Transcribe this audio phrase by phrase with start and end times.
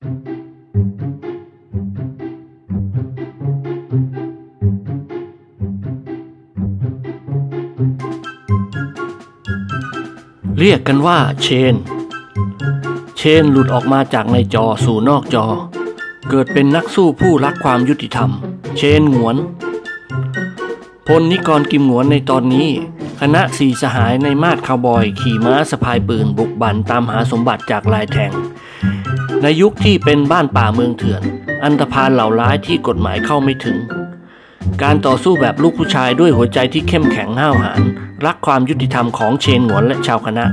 [0.00, 11.74] เรียกกันว่าเชน
[13.16, 15.46] เชนหลุดออกมาจากในจอสู่นอกจอ
[16.30, 18.30] เกิดเป็นนักสู้ผู้รักความยุติธรรม
[18.76, 19.36] เชนหงวน
[21.06, 22.68] พลนิกรกิมหงวนในตอนนี้
[23.20, 28.32] คณะสี่สหายในมาดคาวบอย ขี่ม้าสะพายปืนบุกบันตามหาสมบัติจากลายแทง
[29.42, 31.22] ในยุคที่เป็นบ้านป่าเมืองเถื่อน
[31.64, 33.76] อันธพาลเหล่าร้ายที่กฎหมายเข้าไม่ถึง
[34.82, 37.80] การต่อสู้แบบลูกผู้ชายด้วยหัวใจที่เข้มแข็งห้าวหาญ
[38.26, 40.46] รักความยุติธรรมของเชนหวนและชาวคณะ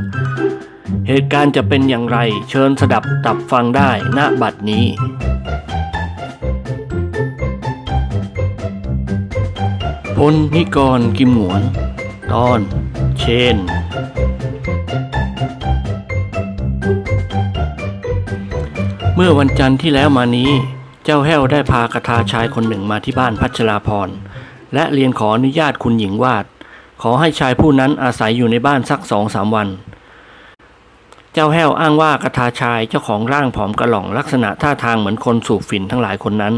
[1.08, 2.18] เหตุการณ์จะเป็นอย่างไร
[2.50, 4.86] เชิญสดับตับฟังได้ณบัดนี้
[10.18, 11.62] พลนิกรกิมหวน
[12.34, 12.60] ตอน
[13.20, 13.24] เช
[13.56, 13.58] น
[19.18, 20.52] เมื่อวันจันทร์ที่แล้วมานี้
[21.04, 24.10] เจ้าแห้วได้พากระทาชายคนหนึ่งมาที่บ้านพัชราพร
[24.74, 26.46] และเรียนขออนุญาตคุณหญิงวาด
[27.02, 29.68] ขอให้ชายผู้นั้นอาศัยอยู่ในบ้านสักสองสามวัน
[31.34, 36.54] เจ้าแห้วอ้างว่ากระทาชายเจ้าของร่างผอมกระหล่องลักษณะท่าทางเหมือนคนสูบฝิ่นทั้งหลายคนนั้น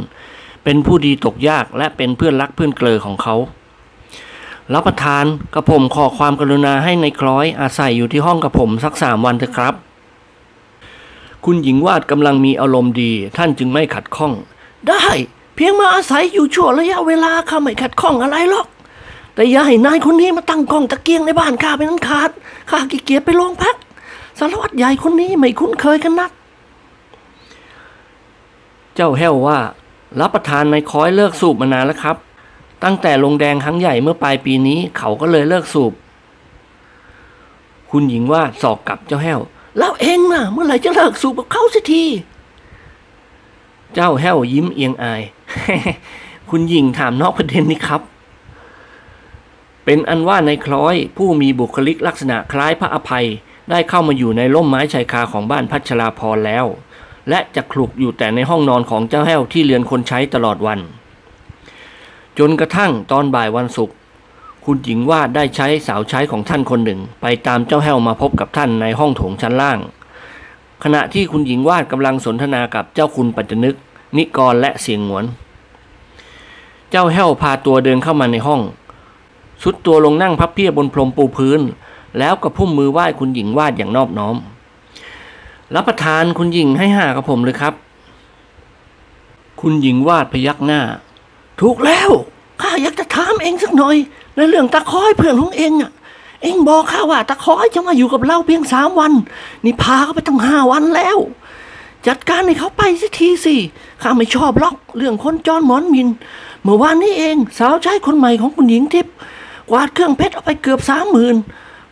[0.64, 3.36] เป็นผู้ดีตกยากและเป็นเพื่อนรักเพื่อนเกลอของเขา
[4.74, 9.76] รับประทานกระผมขอความกรุณาให้ในคล้อยอาศัยอยู่ที่ห้องกระผมสักสามวันเถอะครับ
[11.50, 14.34] คุณหญิงวาดกำลังมีอารมณ์ดี ท่านจึงไม่ขัดข้อง
[14.88, 15.06] ได้
[15.56, 18.68] เพียงมาอาศัยอยู่ชั่วระยะเวลาข้าไม่ขัดข้องอะไรหรอก
[19.36, 22.30] แต่อย่าให้นายคนนี้มาตั้งกล้องตะเกียงในบ้านข้าเป็นนั้นขาด
[22.70, 23.76] ข้าขี้เกียจไปโรงพัก
[24.40, 26.32] สารวัตรใหญ่คนนี้ไม่คุ้นเคยกันนัก
[28.96, 29.60] เจ้าแห้วว่า
[30.20, 32.18] รับประทานในคอยเลิกสูบมานานแล้วครับ
[32.84, 35.94] ตั้งแต่ลงแดงครั้งใหญ่เมื่อปลายปีนี้เขาก็เลยเลิกสูบ
[37.92, 39.42] คุณหญิงว่าสอกกับเจ้าแห้ว
[39.78, 42.04] แล้วเองน่ะ เมื่อไหร่จะเลิกสูบกับเขาสักที
[43.94, 45.22] เจ้าแห้วยิ้มเอียงอาย
[46.50, 48.02] คุณหญิงถามนอกประเด็นนี้ครับ
[49.86, 53.28] เป็นอันว่าในคล้อยผู้มีบุคลิกลักษณะคล้ายพระอภัย
[53.70, 56.66] ได้เข้ามาอยู่ในร่มไม้ชายคาของบ้านพัชราพรแล้ว
[57.30, 60.80] และจะคลุกอยู่แต่ในห้องนอนของเจ้าแห้วที่เรือนคนใช้ตลอดวัน
[62.40, 63.96] จนกระทั่งตอนบ่ายวันศุกร์
[64.70, 69.80] คุณหญิงว่าได้ใช้สาวใช้ของท่านคนหนึ่ง ไปตามเจ้าแห้วมาพบกับท่านในห้องโถงชั้นล่าง
[70.84, 73.76] ขณะที่คุณหญิงวาดกำลังสนทนากับเจ้าคุณปัจจนึก
[74.18, 75.26] นิกรและเสียงหวน
[76.92, 78.62] เจ้าแห้วพาตัวเดินเข้ามาในห้อง
[79.64, 81.62] สุดตัวลงนั่งพับเพียบบนพรมปูพื้น
[82.20, 84.36] แล้วก็พุ่มมือไหว้คุณหญิงวาดอย่างนอบน้อม
[85.76, 87.74] รับประทานคุณหญิงให้ห่ากับผมเลยครับ
[89.62, 90.82] คุณหญิงวาดพยักหน้า
[91.62, 92.10] ถูกแล้ว
[92.62, 93.98] ข้าอยากจะถามเองสักหน่อย
[94.38, 95.92] ในเรื่องตะคอยเพื่อนของเองอะ
[96.44, 99.14] เองบอกข้าว่า ตะคอยจะมาอยู่กับเราเพียงสามวัน
[99.66, 101.18] นี่พาเขาไปตั้งห้าวันแล้ว
[102.08, 103.56] จัดการให้เขาไปสักทีสิ
[104.02, 106.08] ข้าไม่ชอบล็อกเรื่องคนจรหมอนมิน
[106.62, 109.14] เมื่อวานนี้เองสาวใช้คนใหม่ของคุณหญิงทิพย์
[109.70, 111.36] กวาดเครื่องเพชรเอาไปเกือบสามหมื่น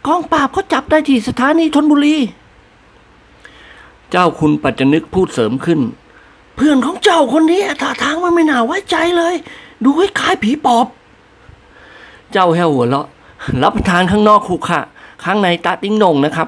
[0.06, 2.17] กองปราบเขาจับได้ที่สถานีธนบุรี
[4.12, 5.79] เจ้าคุณปัจจนึกพูดเสริมขึ้น
[6.56, 9.35] เพื่อนของเจ้าคนนี้ท่าทางมันไม่น่าไว้ใจเลย
[9.83, 10.85] ดูคล้ายๆผีปอบ
[12.35, 13.07] เจ้าแห้วหัวเราะ
[13.63, 14.81] รับประทานข้างนอกคุกค่ะ
[15.23, 16.47] ข้างในตาติ้งนงนะครับ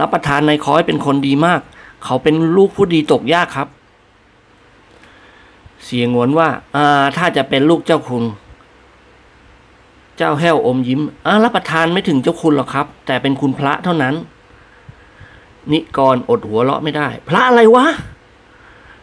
[0.00, 1.60] รับประทานในคอยเป็นคนดีมาก
[2.04, 3.68] เขาเป็นลูกผู้ดีตกยากครับ
[5.84, 8.24] เสียงหวนว่าอ่าถ้าจะเป็นลูกเจ้าคุณ
[10.16, 14.14] เจ้าแห้วอมยิ้มอ่ารับประทานไม่ถึงเจ้าคุณหรอกครับ แต่เป็นคุณพระเท่านั้น
[15.72, 17.84] นิกรอดหัวเราะไม่ได้ พระอะไรวะ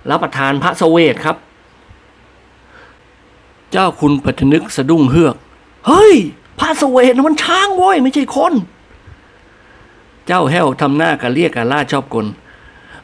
[0.10, 1.38] รับประทานพระสเวทครับ
[3.72, 5.36] เจ้าคุณปัจจนึกสะดุ้งเฮือก
[5.88, 6.14] เฮ้ย
[6.60, 8.54] พระสเวทน่ะมันช้างโว้ยไม่ใช่คน
[10.26, 12.26] เจ้าแห้วทำหน้ากะเรียกกะล่าชอบกล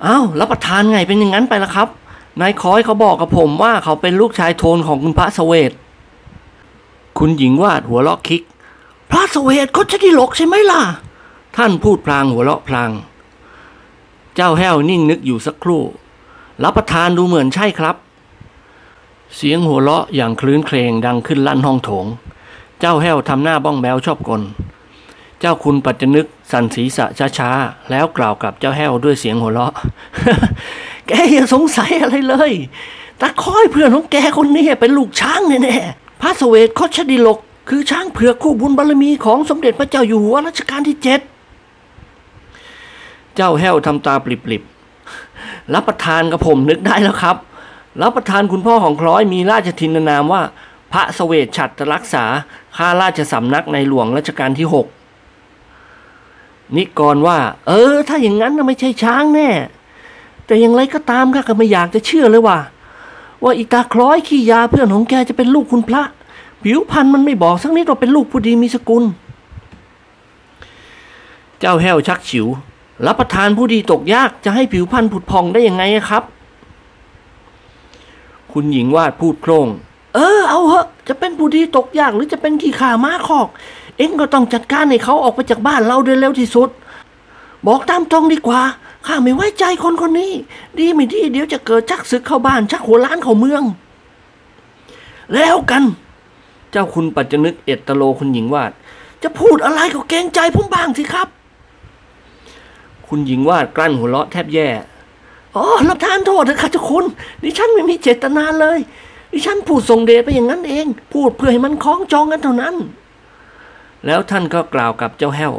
[0.06, 1.88] อ้าวรับประทานไงเป็นอย่างนั้นไปละครับ
[2.42, 5.72] นายคอยเขาบอกกับผมว่าเขาเป็นลูกชายโทนของคุณพระสเวท
[7.18, 8.42] คุณหญิงวาดหัวเราะคิก
[9.12, 10.82] พระสเวทเขาจะดีหลกใช่ไหมล่ะ
[11.58, 12.92] ท่านพูดพลางหัวเราะพลาง
[14.36, 15.84] เจ้าแห้วนิ่งนึกอยู่สักครู่
[16.64, 17.96] รับประทานดูเหมือนใช่ครับ
[19.36, 22.06] เสียงหัวเราะอย่างคลื้นเครงดังขึ้นลั่นห้องโถง
[22.82, 24.42] เจ้าแห้วทำหน้าบ้องแบวชอบกล
[25.40, 27.06] เจ้าคุณปัจจนึกสั่นศีรษะ
[27.38, 29.74] ช้าๆ แล้วกล่าวกับเจ้าแห้วด้วยเสียงหัวเราะ
[31.08, 32.52] แกอย่าสงสัยอะไรเลย
[33.22, 37.40] ตาคอยเพื่อนของแกคนนี้เป็นลูกช้างแน่ๆพระสเวทโคชดิลก
[37.70, 41.20] คือช้างเผือกคู่บุญบารมีของสมเด็จพระเจ้าอยู่หัวรัชกาลที่เจ็ด
[43.36, 47.38] เจ้าแห้วทำตาปริบๆรับประทานกับผมนึกได้แล้วครับ
[48.02, 50.42] รับประทานคุณพ่อของคล้อยมีราชทินนามว่า
[50.94, 52.26] พระสเวทฉัตรรักษา
[52.78, 54.88] ข้าราชสำนักในหลวงรัชกาลที่หก
[56.76, 59.50] นิกรว่า เออ ถ้าอย่างนั้นไม่ใช่ช้างแน่
[60.46, 62.58] แต่อย่างไรก็ตามข้าก็ไม่อยากจะเชื่อเลยว่า
[63.44, 66.04] ว่าอีตาคล้อยขี้ยาเพื่อนของแกจะเป็นลูกคุณพระ
[66.64, 69.04] ผิวพรรณมันไม่บอกสักนิดว่าเป็นลูกผู้ดีมีสกุล
[71.60, 72.48] เจ้าแห้วชักฉิว
[73.06, 76.24] รับประทานผู้ดีตกยากจะให้ผิวพรรณผุดพองได้ยังไงครับ
[78.52, 79.68] คุณหญิงวาดพูดโครง
[80.16, 83.48] เออเอาเหอะจะเป็นผู้ดีตกยากหรือจะเป็นขี้ข่าม้าคอก
[83.98, 86.70] เอ็งก็ต้องจัดการให้เขาออกไปจากบ้านเราโดยเร็วที่สุด
[87.68, 88.62] บอกตามตรงดีกว่า
[89.08, 90.32] ข้าไม่ไว้ใจคนคนนี้
[90.80, 93.64] ดีไม่ดีเดี๋ยวจะเกิดชักศึกเข้าบ้านชักหัวล้านเข้าเมือง
[95.34, 95.84] แล้วกัน
[96.72, 98.72] เจ้าคุณปัจจนึกเอตโลคุณหญิงวาด
[99.24, 101.28] จะพูดอะไรก็เกรงใจผมบ้างสิครับ
[103.08, 104.68] คุณหญิงวาดกลั้นหัวเราะแทบแย่
[105.56, 107.06] อ๋อรับทานโทษเถอะค่ะเจ้าคุณ
[107.44, 108.80] ดิฉันไม่มีเจตนาเลย
[109.32, 112.76] ดิฉันพูดส่งเดชไปอย่างนั้นเอง พูดเพื่อให้มันคล้องจองกันเท่านั้น
[114.06, 115.54] แล้วท่านก็กล่าวกับเจ้าแห้ว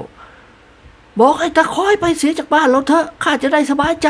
[1.20, 4.08] บอกให้ตะคอยไปเสียจากบ้านเราเถอะข้าจะได้สบายใจ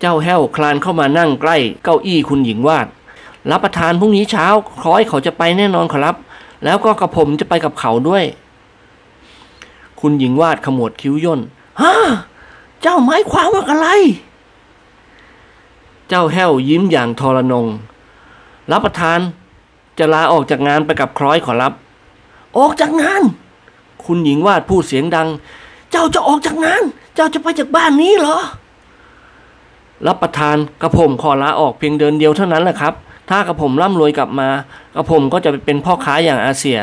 [0.00, 2.86] เจ้าแห้วคลานเข้ามานั่งใกล้เก้าอี้คุณหญิงวาด
[3.50, 4.46] รับประทานพรุ่งนี้เช้า
[4.80, 6.16] คล้อยเขาจะไปแน่นอนขอรับ
[6.64, 8.24] แล้วก็กระผมจะไปกับเขาด้วย
[10.00, 11.40] คุณหญิงวาดขมวดคิ้วย่น
[11.80, 11.92] ฮะ
[12.82, 13.88] เจ้าหมายความว่าอะไร
[16.14, 17.66] เจ้าแห้วยิ้มอย่างทรนง
[18.72, 19.20] รับประทาน
[19.98, 21.72] จะลาออกจากงานไปกับคล้อยขอรับ
[22.58, 23.22] ออกจากงาน
[24.04, 25.28] คุณหญิงวาดพูดเสียงดัง
[25.90, 26.82] เจ้าจะออกจากงาน
[27.14, 28.36] เจ้าจะไปจากบ้านนี้เหรอ
[30.06, 32.94] รับประทานกระผมขอลาออกเพียงเดือนเดียวเท่านั้นแหละครับ
[33.30, 34.48] ถ้ากระผมร่ำรวยกลับมา
[34.96, 36.78] กระผมก็จะไปเป็นพ่อค้าอย่างอาเซีย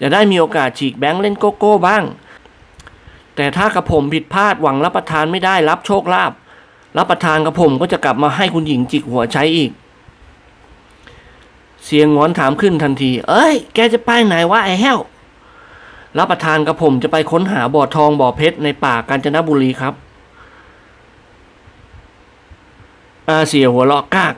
[0.00, 2.04] จะได้มีโอกาสฉีกแบงค์เล่นโกโก้บ้าง
[3.36, 6.32] แต่ถ้ากระผมผิดพลาดหวังรับประทานไม่ได้รับโชคลาภ
[6.98, 9.70] รับประทานกระผมก็จะกลับมาให้คุณหญิงจิกหัวใช้อีก
[11.84, 14.98] เสียงงอนถามขึ้นทันที เอ้ย แกจะไปไหนวะไอ้แห้ว
[16.18, 19.94] รับประทานกระผมจะไปค้นหาบ่อทองบ่อเพชรในป่ากาญจนบุรีครับ
[23.28, 24.34] อาเสียหัวเราะกาก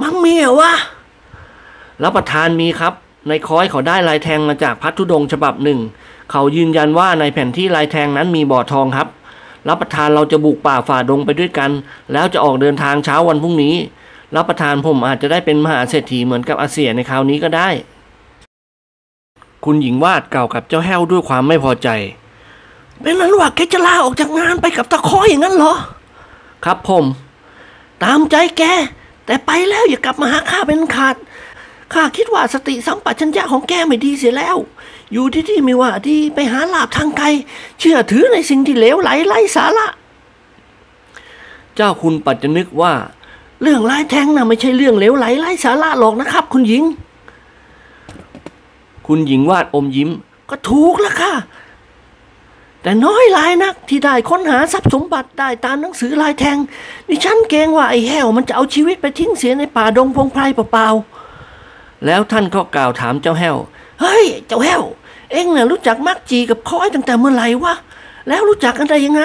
[0.00, 0.72] มังมีเหรอวะ
[2.02, 2.92] รับประทานมีครับ
[3.28, 5.80] ในคอยเขาได้ลายแทงมาจากพัทธุดงฉบับหนึ่ง
[6.30, 9.08] เขายืนยันว่าในแผ่นที่ลายแทงนั้นมีบ่อทองครับ
[9.68, 11.70] รับประทานเราจะบุกป่าฝ่าดงไปด้วยกัน
[12.12, 13.74] แล้วจะออกเดินทางเช้าวันพรุ่งนี้
[14.36, 17.68] รับประทานผมอาจจะได้เป็นมหาเศรษฐีเหมือนกับอาเสียในคราวนี้ก็ได้
[19.64, 21.88] คุณหญิงวาดกล่าวกับเจ้าแห้วด้วยความไม่พอใจ
[23.00, 25.74] เป็นนั้นว่าแกจะลาออกจากงานไปกับตะคอยอย่างนั้นเหรอ
[26.64, 27.04] ครับผม
[28.02, 28.62] ตามใจแก
[29.26, 31.16] แต่ไปแล้วอย่ากลับมาหาข้าเป็นขาด
[31.92, 34.56] ข้าคิดว่าสติสัมปชัญญะของแกไม่ดีเสียแล้ว
[35.12, 37.26] อยู่ที่ที่ไม่ว่าดีไปหาลาบทางไกล
[37.80, 39.86] เชื่อถือในสิ่งที่เลวไหลไร้สาระ
[41.74, 42.92] เจ้าคุณปัจจนึกว่า
[43.62, 46.82] เรื่องร้ายแทงน่ะไม่ใช่เรื่องเลวไหลไร้สาระหรอกนะครับ คุณหญิง
[49.06, 50.10] คุณหญิงวาดอมยิ้ม
[50.50, 51.32] ก็ถูกแล้วค่ะ
[52.82, 56.58] แต่น้อยรายนักที่ได้ค้นหาทรัพย์สมบัติได้ตามหนังสือลายแทง
[57.08, 63.56] ดิฉันเกรงว่าไอ้แห้วมันจะเอาชีวิตไปทิ้งเสียในป่าดงพงไพรเปล่าๆแล้วท่านก็กล่าวถามเจ้าแห้ว
[64.00, 64.82] เฮ้ย เจ้าแห้ว
[65.32, 67.74] เอ็งน่ะรู้จักมักจีกับค้อยตั้งแต่เมื่อไหร่วะ
[68.28, 69.22] แล้วรู้จักกันได้ยังไง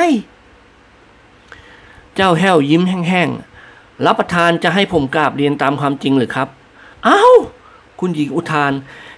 [2.16, 6.48] เจ้าแห้วยิ้มแห้งๆ รับประทานจะให้ผมกราบเรียนตามความจริงหรือครับ
[7.06, 7.24] เอ้า
[8.00, 8.72] คุณหญิงอุทาน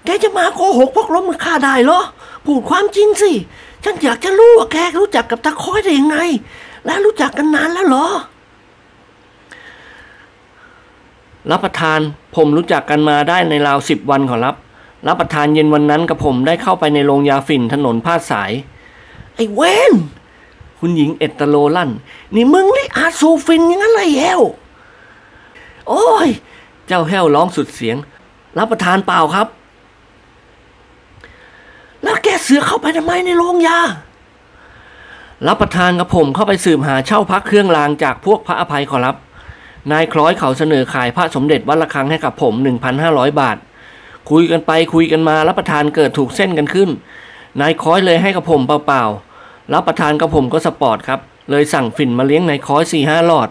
[0.06, 2.00] แกจะมาโกหกพวกล้มข้าได้เหรอ
[2.46, 3.32] พูดความจริงสิ
[3.84, 6.18] ฉันอยากจะรู้ว่าแกรู้จักกับตาคอยได้ยังไง
[6.86, 8.08] และรู้จักกันนานแล้วเหรอ
[11.52, 12.00] รับประทาน
[12.36, 14.56] ผมรู้จักกันมาได้ในราวสิบวันขอรับ
[15.08, 18.52] รับประทานเย็นวันนั้นกับผมได้เข้าไปในโรงยาฝิ่นถนนพาดสาย
[19.36, 19.94] ไอ้เวน
[20.80, 21.92] คุณหญิงเอตตโลลั่น
[22.36, 24.42] นี่มึงลิอาสูฟินอย่างนั้นเลยแฮว
[25.88, 26.30] โอ้ย
[26.88, 27.98] เจ้าแห้วร้องสุดเสียง
[28.58, 29.48] รับประทานเปล่าครับ
[32.04, 33.80] แล้วแกเสือเข้าไปทำไมในโรงยา
[35.48, 39.16] รับประทานกับผมเข้าไปสืบหาเช่าพักเครื่องรางจากพวกพระอภัยขอรับ
[39.92, 42.54] นายคล้อยเขาเสนอขายพระสมเด็จวัดระฆังให้กับผม
[42.98, 43.58] 1,500 บาท
[44.30, 46.90] คุยกันไปคุยกันมารับประทานเกิดถูกเส้นกันขึ้น
[47.62, 53.50] นายคอยเลยให้กับผมเปล่าๆรับประทานกับผมก็สปอร์ตครับ เลยสั่งฝิ่นมาเลี้ยงนายคอยสี่ห้าหลอด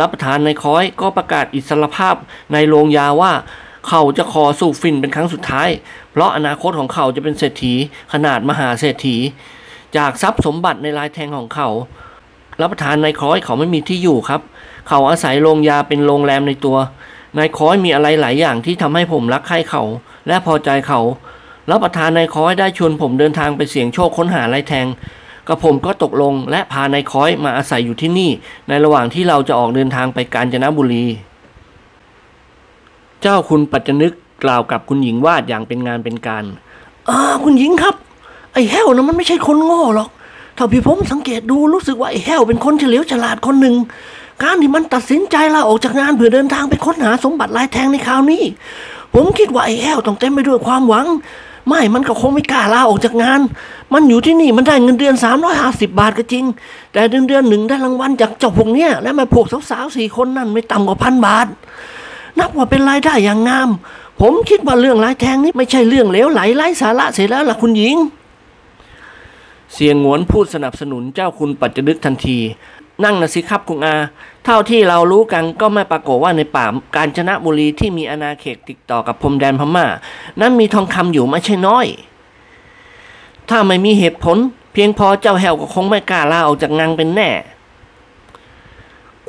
[0.00, 2.14] รับประทานนายคอยก็ประกาศอิสรภาพ
[2.52, 3.32] ในโรงยาว่า
[3.88, 5.68] เขาจะขอสูบฝิ่นเป็นครั้งสุดท้าย
[6.10, 7.74] เพราะอนาคตของเขาจะเป็นเศรษฐี
[8.12, 9.16] ขนาดมหาเศรษฐี
[9.96, 11.68] จากทรัพย์สมบัติในลายแทงของเขา
[12.60, 14.40] รับประทานนายคอยเขาไม่มีที่อยู่ครับ
[14.88, 16.76] เขาอาศัยโรงยาเป็นโรงแรมในตัว
[17.38, 19.82] นายคอยมีอะไรหลายอย่างที่ทำให้ผมรักใคร่เขา
[20.26, 21.00] และพอใจเขา
[21.70, 24.86] รับประทานนายคอยได้ชวนผมเดินทางไปเสี่ยงโชคค้นหาลายแทง
[25.48, 28.30] กับผมก็ตกลงและพานายคอยมาอาศัยอยู่ที่นี่
[28.68, 31.04] ในระหว่างที่เราจะออกเดินทางไปกาญจนบุรี
[33.22, 34.12] เจ้าคุณปัจจนึก
[34.44, 36.44] กล่าวกับคุณหญิงวาดอย่างเป็นงานเป็นการ
[37.08, 37.94] อ่าคุณหญิงครับ
[38.52, 40.08] ไอ้แห้วนะมันไม่ใช่คนโง่หรอก
[40.56, 43.74] เท่าที่ผมสังเกตดูรู้สึกว่าไอ้แห้วเป็นคนเฉลียวฉลาดคนหนึ่ง
[44.42, 48.42] การที่มันตัดสินใจลาออกจากงานเพื่อเดินทางไปค้นหาสมบัติลายแทงในคราวนี้
[49.14, 51.06] ผมคิดว่าไอ้แห้วต้องเต็มไปด้วยความหวัง
[51.68, 53.40] ไม่มันก็คงไม่กล้าลาออกจากงาน
[53.92, 55.14] มันอยู่ที่นี่มันได้เงินเดือน
[55.56, 56.44] 350 บาทก็จริง
[56.92, 61.46] แต่เดือนเดือนหนึ่งได้รางวัลจากเจ้าพวกเนี้ยและมาพวกสาวๆสี่คนนั่นไม่ต่ำกว่าพันบาท
[62.38, 63.68] นับว่าเป็นรายได้อย่างงาม
[64.20, 67.96] ผมคิดว่าเรื่องลายแทงนี้ไม่ใช่เรื่องเลวไหลไร้สาระเสียแล้วล่ะคุณหญิง
[69.74, 72.38] เสียงหวนพูดสนับสนุนเจ้าคุณปัจจนึกทันที
[73.04, 73.94] นั่งนะสิครับคุณอา
[74.44, 76.66] เท่าที่เรารู้กันก็ไม่ปรากฏว่าในป่า
[76.96, 79.86] กาญจนบุรีที่มีอาณาเขตติดต่อกับพรมแดนพม่า
[80.40, 81.86] นั้นมีทองคำอยู่ไม่ใช่น้อย
[83.48, 84.38] ถ้าไม่มีเหตุผล
[84.72, 87.30] เพียงพอเจ้าแหวก็คงไม่กล้าลาออกจากงานเป็นแน่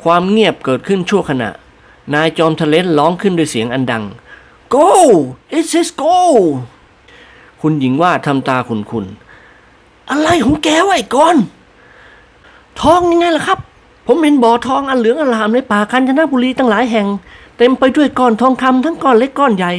[0.02, 1.50] ความเงียบเกิดขึ้นชั่วขณะ
[2.14, 4.04] นายจอมทะเลนร้องขึ้นด้วยเสียงอันดัง
[4.74, 4.88] go
[5.56, 6.18] it says go
[7.60, 11.36] คุณหญิงว่าทำตาขุนคุนๆอะไรของแกวะไอ้กอน
[12.80, 13.58] ทองยังไงล่ะครับ
[14.06, 17.06] ผมเห็นบ่อทองอันเหลืองอลามในป่าคันจนบุรีตั้งหลายแห่ง
[17.58, 19.72] เต็มไปด้วยก้อนทองคำทั้งก้อนเล็กก้อนใหญ่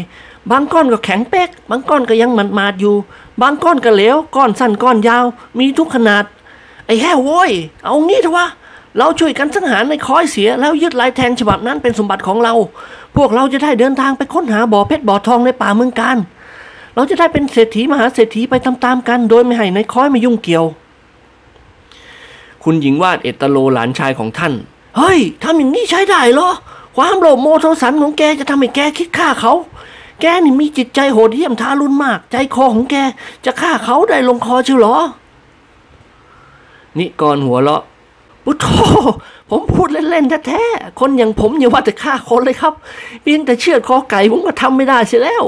[0.51, 2.95] บางก้อนก็แข็งเป๊ก บางก้อนก็ยังหมาดอยู่
[3.41, 5.25] บางก้อนก็เหลว ก้อนสั้นก้อนยาว
[5.59, 6.23] มีทุกขนาด
[6.85, 7.51] ไอ้แห่โว้ย
[7.85, 8.47] เอางี้เถอะวะ
[8.97, 12.53] เราช่วยกันสังหารในคอยเสียแล้วยึดลายแทงฉบับนั้นเป็นสมบัติของเรา
[13.15, 16.17] พวกเราจะได้เดินทางไปค้นหาบ่อเพชรบ่อทองในป่าเมืองการ
[16.95, 20.65] เราจะได้เป็นเศรษฐีมหาเศรษฐีไปตามๆกัน โดยไม่ให้ในคอยมายุ่งเกี่ยว
[22.65, 24.53] คุณหญิงวาดเอตโลหลานชายของท่าน
[24.97, 26.49] เฮ้ยทำอย่างนี้ใช้ได้เหรอ
[26.95, 29.53] ความโลภโมโทสันของแกจะทำให้แกคิดฆ่าเขา
[30.21, 32.95] แกนี่มีจิตใจโหดเหี้ยมทารุณมาก ใจคอของแก
[33.45, 34.95] จะฆ่าเขาได้ลงคอเชียวเหรอ
[36.97, 37.81] นิกรหัวเราะ
[38.43, 38.65] ปุโธ
[39.49, 42.73] ผมพูดเล่นๆแท้ๆคนอย่างผมอย่าว่าแต่ฆ่าคนเลยครับ
[43.21, 45.43] เพียงแต่เชือดคอไก่ผมก็ทำไม่ได้เสียแล้ว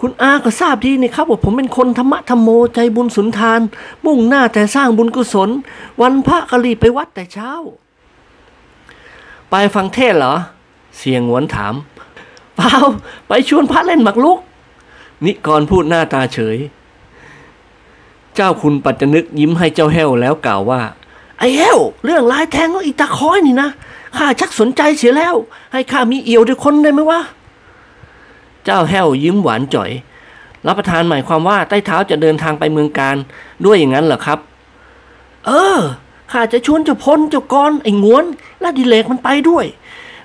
[0.00, 3.60] คุณอาก็ทราบดีนี่ครับว่าผมเป็นคนธรรมะธรรมโมใจบุญสุนทาน
[4.04, 5.50] มุ่งหน้าแต่สร้างบุญกุศล
[6.00, 7.52] วันพระก็รีบไปวัดแต่เช้า
[9.50, 10.34] ไปฟังเทศเหรอ
[10.98, 11.74] เสียงหวนถาม
[12.56, 12.74] เปล่า
[13.28, 14.38] ไปชวนพระเล่นหมากรุก
[15.24, 16.56] นิกรพูดหน้าตาเฉย
[18.34, 20.80] เจ้าคุณปัจจนึกยิ้มให้เจ้าแห้วแล้วกล่าวว่า
[21.38, 23.68] ไอ้แห้วเรื่องลายแทงของอีตาคอยนี่นะ
[24.16, 25.34] ข้าชักสนใจเสียแล้ว
[25.72, 27.20] ให้ข้ามีเอี่ยวด้วยคนได้ไหมวะ
[28.66, 29.90] เจ้าแห้วยิ้มหวานจ่อย
[30.66, 33.16] รับประทานหมายความว่าใต้เท้าจะเดินทางไปเมืองการ
[33.64, 34.38] ด้วยอย่างนั้นเหรอครับ
[35.46, 35.78] เออ
[36.32, 38.24] ข้าจะชวนเจ้าพลเจ้ากรไอ้งวน
[38.60, 39.64] และดิเลกมันไปด้วย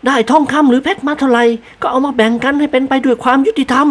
[0.05, 1.39] ได้ทองคำหรือเพชรมาเท่าไร
[1.81, 3.87] ก็เอามาแบ่งกันให้เป็นไปด้วยความยุติธรรม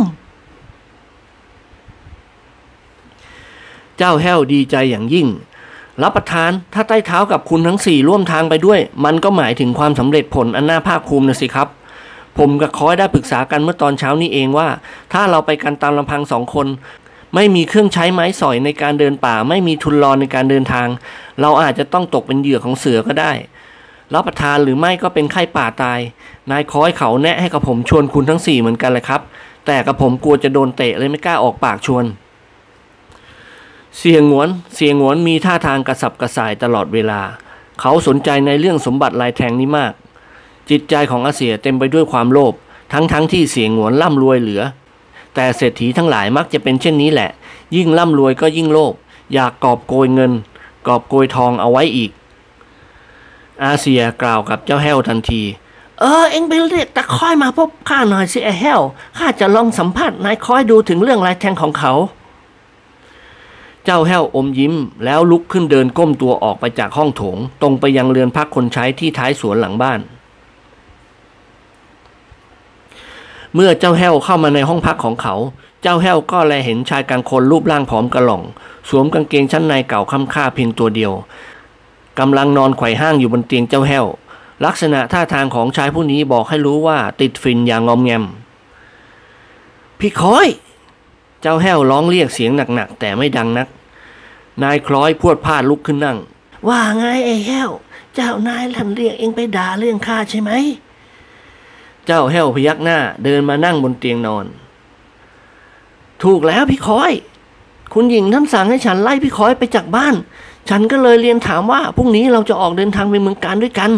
[3.98, 5.28] เจ้าแห้วดีใจอย่างยิ่ง
[6.02, 11.68] รับประทานถ้าใต้เท้ากับคุณทั้งสี่ร่วมทางไปด้วย มันก็หมายถึงความสำเร็จผลอันน่าภาคภูมินะสิครับ
[12.38, 14.68] ผมกับคอยได้ปรึกษากันเมื่อตอนเช้านี้เองว่า
[15.12, 16.66] ถ้าเราไปกันตามลำพังสองคน
[17.34, 20.88] ไม่มีเครื่องใช้ไม้สอยในการเดินป่า ไม่มีทุนรอนในการเดินทาง
[21.40, 23.32] เราอาจจะต้องตกเป็นเหยื่อของเสือก็ได้
[24.14, 26.00] รับประทานหรือไม่ก็เป็นไข้ป่าตาย
[26.50, 29.20] นายคอยเขาแนะให้กับผมชวนคุณทั้งสี่เหมือนกันเลยครับ
[29.66, 32.04] แต่กับผมกลัวจะโดนเตะเลยไม่กล้าออกปากชวน
[33.98, 37.20] เสียงหวน เสียงหวนมีท่าทางกระสับกระส่ายตลอดเวลา
[37.80, 39.92] เขาสนใจในเรื่องสมบัติลายแทงนี้มาก
[40.70, 42.54] จิตใจของอาเสียเต็มไปด้วยความโลภ
[42.92, 44.62] ทั้งๆทที่เสียงหงวนร่ำรวยเหลือ
[45.34, 47.30] แต่เศรษฐีทั้งหลายมักจะเป็นเช่นนี้แหละ
[47.76, 48.94] ยิ่งร่ำรวยก็ยิ่งโลภ
[49.32, 50.32] อยากกอบโกยเงิน
[50.86, 52.10] กอบโกยทองเอาไว้อีก
[53.64, 55.42] อาเซียกล่าวกับเจ้าแห้วทันที
[56.00, 58.80] เออ เอ็งไปเรียกตะคอยมาพบข้าหน่อยสิไอ้แห้ว
[59.18, 61.92] ข้าจะลองสัมภาษณ์นายคอยดูถึงเรื่องลายแทงของเขา
[63.84, 64.74] เจ้าแห้วอมยิ้ม
[65.04, 70.00] แล้วลุกขึ้นเดินก้มตัวออกไปจากห้องโถง ตรงไปยังเรือนพักคนใช้ที่ท้ายสวนหลังบ้าน
[73.54, 75.34] เมื่อเจ้าแห้วเข้ามาในห้องพักของเขา
[75.82, 78.42] เจ้าแห้วก็แลเห็นชายกลางคนรูปร่างผอมกระหล่อง
[78.88, 81.12] สวมกางเกงชั้นในเก่าค่ำค่าเพียงตัวเดียว
[82.18, 84.06] กำลังนอนไขว่ห้างอยู่บนเตียงเจ้าแห้ว
[84.64, 88.24] ลักษณะท่าทางของชายผู้นี้บอกให้รู้ว่าติดฟินอย่างงอมแงม
[89.98, 90.48] พี่คอย
[91.40, 93.68] เจ้าแห้วร้องเรียกเสียงหนักๆแต่ไม่ดังนัก
[94.62, 96.18] นายคล้อยพวดพลาดลุกขึ้นนั่ง
[96.68, 97.70] ว่าไงไอ้แห้ว
[98.14, 100.50] เจ้านายลันเรียกเองไปด่าเรื่องข้าใช่ไหม
[102.12, 104.46] เจ้าแห้วพยักหน้า เดินมานั่งบนเตียงนอน
[106.22, 107.12] ถูกแล้วพี่คอย
[107.92, 110.14] คุณหญิงท่านสั่งให้ฉันไล่พี่คอยไปจากบ้าน
[110.68, 113.90] ฉันก็เลยเรียนถามว่าพรุ่งนี้เราจะออกเดินทางไปเมืองการด้วยกัน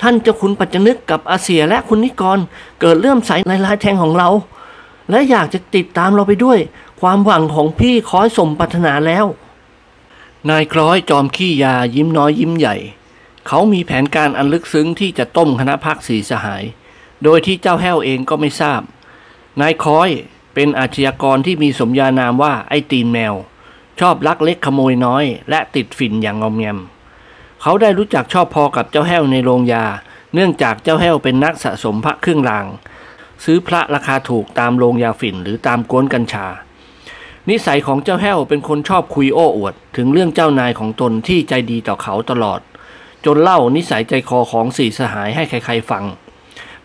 [0.00, 2.38] ท่านเจ้าคุณปัจจนึกกับอาเซียและคุณนิกร
[2.80, 4.28] เกิดเลื่อมใสในลายแทงของเรา
[5.10, 6.58] และอยากจะติดตามเราไปด้วย
[7.00, 9.26] ความหวังของพี่คอยสมปรารถนาแล้ว
[10.48, 12.76] นายคล้อยจอมขี้ยายิ้มน้อยยิ้มใหญ่
[13.46, 16.64] เขามีแผนการอันลึกซึ้งที่จะต้มคณะพักสีสหาย
[17.24, 18.82] โดยที่เจ้าแห้วเองก็ไม่ทราบ
[19.60, 20.10] นายคอย
[20.54, 23.34] เป็นอาชญากรที่มีสมญานามว่าไอ้ตีนแมว
[24.00, 26.78] ชอบลักเล็กขโมยน้อย และติดฝิ่นอย่างงอมแงม
[27.62, 29.84] เขาได้รู้จักชอบพอกับเจ้าแห้วในโรงยา
[30.34, 32.66] เนื่องจากเจ้าแห้วเป็นนักสะสมพระเครื่องราง
[33.44, 36.46] ซื้อพระราคาถูกตามโรงยาฝิ่นหรือตามก้นกัญชา
[37.48, 42.60] นิสัยของเจ้าแห้วเป็นคนชอบคุยโอ้อวด ถึงเรื่องเจ้านายของตนที่ใจดีต่อเขาตลอด
[43.24, 46.04] จนเล่านิสัยใจคอของสี่สหายให้ใครๆฟัง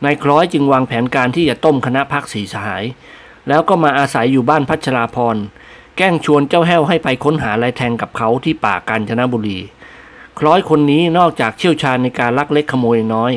[0.03, 2.83] นายคล้อยจึงวางแผนการที่จะต้มคณะพักสีสหาย
[3.47, 5.37] แล้วก็มาอาศัยอยู่บ้านพัชราพร
[5.97, 9.59] แกล้งชวนเจ้าแห้วให้ไปค้นหาลายแทงกับเขาที่ป่ากาญจนบุรี
[10.39, 13.33] คล้อยคนนี้นอกจากเชี่ยวชาญในการลักเล็กขโมยน้อย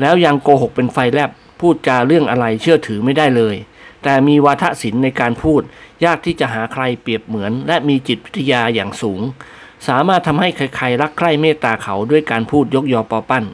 [0.00, 1.30] แล้วยังโกหกเป็นไฟแลบ
[1.60, 3.56] พูดจาเรื่องอะไรเชื่อถือไม่ได้เลย
[4.02, 5.62] แต่มีวาทศิลป์ในการพูด
[6.04, 9.20] ยากที่จะหาใครเปรียบเหมือน และมีจิตวิทยาอย่างสูง
[9.88, 13.44] สามารถทำให้ใครๆรักใคร่เมตตาเขาด้วยการพูดยกยอปอปั้น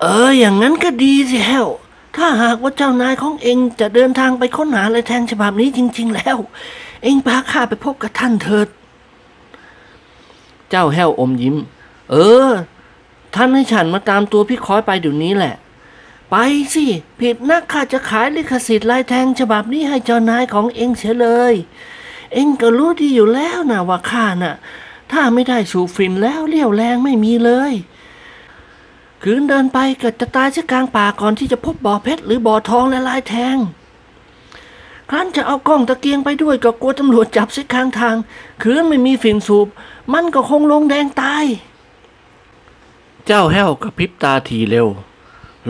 [0.00, 1.68] เออ อย่างนั้นก็ดีสิแฮว
[2.16, 6.36] ถ้าหากว่าเจ้านายของเองจะเดินทางไปค้นหาลายแทงฉบับนี้จริง ๆ แล้ว
[7.02, 8.68] เองพาข้าไปพบกับท่านเถิด
[10.70, 11.56] เจ้าแห้วอมยิ้ม
[12.10, 12.16] เอ
[12.48, 12.50] อ
[13.34, 15.54] ท่านให้ฉันมาตามตัวพี่คอยไปเดี๋ยวนี้แหละ
[16.30, 16.36] ไป
[16.74, 16.84] สิ
[17.20, 21.54] ผิดนักข้าจะขายลิขสิทธิ์ลายแทงฉบับนี้ให้เจ้านายของเองเสียเลย
[22.32, 24.54] เองก็รู้ดีอยู่แล้วนะว่าข้าน่ะ
[25.12, 27.72] ถ้าไม่ได้สูบฝิ่นแล้วเลี้ยวแรงไม่มีเลย
[29.22, 33.56] คืนเดินไปเก็จะตายเสียกลางป่าก่อนที่จะพบบ่อเพชรหรือบ่อทองและลายแทง
[35.10, 38.16] ครั้นจะเอากล้องตะเกียงไปด้วยก็กลัวตำรวจจับเสียข้างทาง
[38.62, 39.68] คืนไม่มีฝิ่นสูบ
[40.12, 41.44] มันก็คงลงแดงตาย
[43.26, 44.88] เจ้าแห้วกระพริบตาทีเร็ว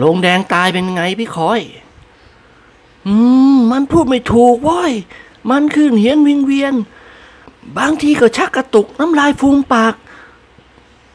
[0.01, 1.61] ลงแดงตายเป็นไงพี่คอย
[3.07, 3.13] อื
[3.55, 4.93] ม มันพูดไม่ถูกว้ย
[5.49, 6.73] มันขึ้นเหียนวิงเวียน
[7.77, 9.93] บางทีก็ชักกระตุกน้ำลายฟูมปาก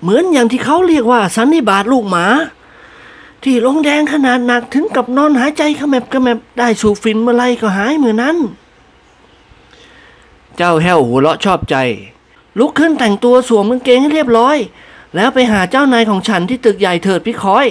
[0.04, 2.26] เหมือนอย่างที่เขาเรียกว่าสันนิบาตลูกหมา
[3.42, 8.36] ที่ลงแดงขนาดหนักถึงกับนอนหายใจขมบขมบได้สูบฝิ่นเมื่อไรก็หายเหมื่อนั้น
[10.56, 11.76] เจ้าแห้วหัวเราะชอบใจ
[12.58, 14.56] ลุกขึ้นแต่งตัวสวมกางเกงให้เรียบร้อย
[15.14, 17.66] แล้วไปหาเจ้านายของฉันที่ตึกใหญ่เถิดพี่คอย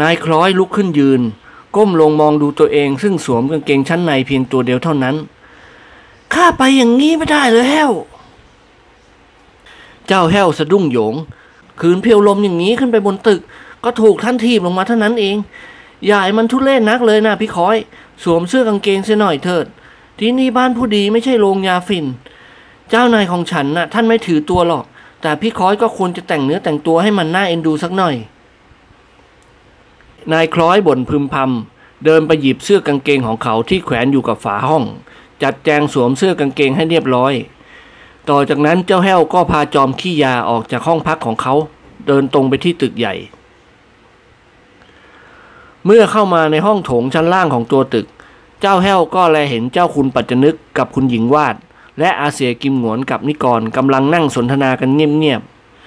[0.00, 1.20] นายคล้อยลุกขึ้นยืน
[1.76, 5.16] ก้มลงมองดูตัวเอง ซึ่งสวมกางเกงชั้นในเพียงตัวเดียวเท่านั้น
[6.34, 7.92] ข้าไปอย่างนี้ไม่ได้เลยแห้ว
[10.08, 11.14] เจ้าแห้วสะดุ้งโยง
[11.80, 13.40] คืนเพียวลมอย่างนี้ขึ้นไปบนตึก
[13.84, 15.36] ก็ถูกท่านทีบลงมาเท่านั้นเอง
[16.04, 17.76] ใหญ่มันทุเล่นนักเลยนะพี่คอย
[18.22, 19.66] สวมเสื้อกางเกงเสียหน่อยเถิด
[20.18, 22.06] ที่นี่บ้านผู้ดีไม่ใช่โรงยาฝิ่น
[22.90, 24.84] เจ้านายของฉันน่ะ ท่านไม่ถือตัวหรอก
[25.22, 28.14] แต่พี่คอยก็ควรจะแต่งเนื้อแต่งตัวให้มันน่าเอ็นดูสักหน่อย
[30.32, 34.84] นายคล้อยบ่นพึมพำเดินไปหยิบเสื้อกางเกงของเขาที่แขวนอยู่กับฝาห้อง
[35.42, 37.32] จัดแจงสวมเสื้อกางเกงให้เรียบร้อย
[38.30, 41.54] ต่อจากนั้นเจ้าแห้วก็พาจอมขี้ยาออกจากห้องพักของเขา
[42.06, 43.14] เดินตรงไปที่ตึกใหญ่
[45.84, 48.06] เมื่อเข้ามาในห้องโถงชั้นล่างของตัวตึก
[48.60, 51.56] เจ้าแห้วก็แลเห็นเจ้าคุณปัจจนึกกับคุณหญิงวาด
[51.98, 55.42] และอาเสียกิมหงวนกับนิกรกำลังนั่งสนทนากันเงียบ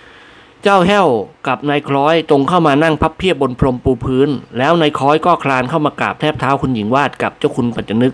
[0.08, 1.08] ๆ เจ้าแห้ว
[1.48, 8.14] กับนายคล้อยตรงเข้ามานั่งพับเพียบบนพรมปูพื้น แล้วนายคล้อยก็คลานเข้ามากราบแทบเท้าคุณหญิงวาดกับเจ้าคุณปัจจนึก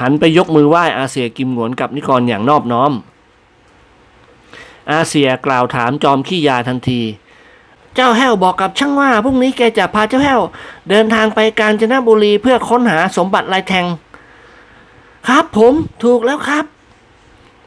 [0.00, 2.92] หันไปยกมือไหว้อาเสียกิมหงวนกับนิกรอย่างนอบน้อม
[4.92, 7.00] อาเซียกล่าวถามจอมขี้ยาทันที
[7.94, 10.40] เจ้าแห้วบอกกับช่างว่าพรุ่งนี้แกจะพาเจ้าแห้ว
[10.88, 13.86] เดินทางไปกาญจนบุรีเพื่อค้นหาสมบัติลายแทง
[15.28, 16.64] ครับผมถูกแล้วครับ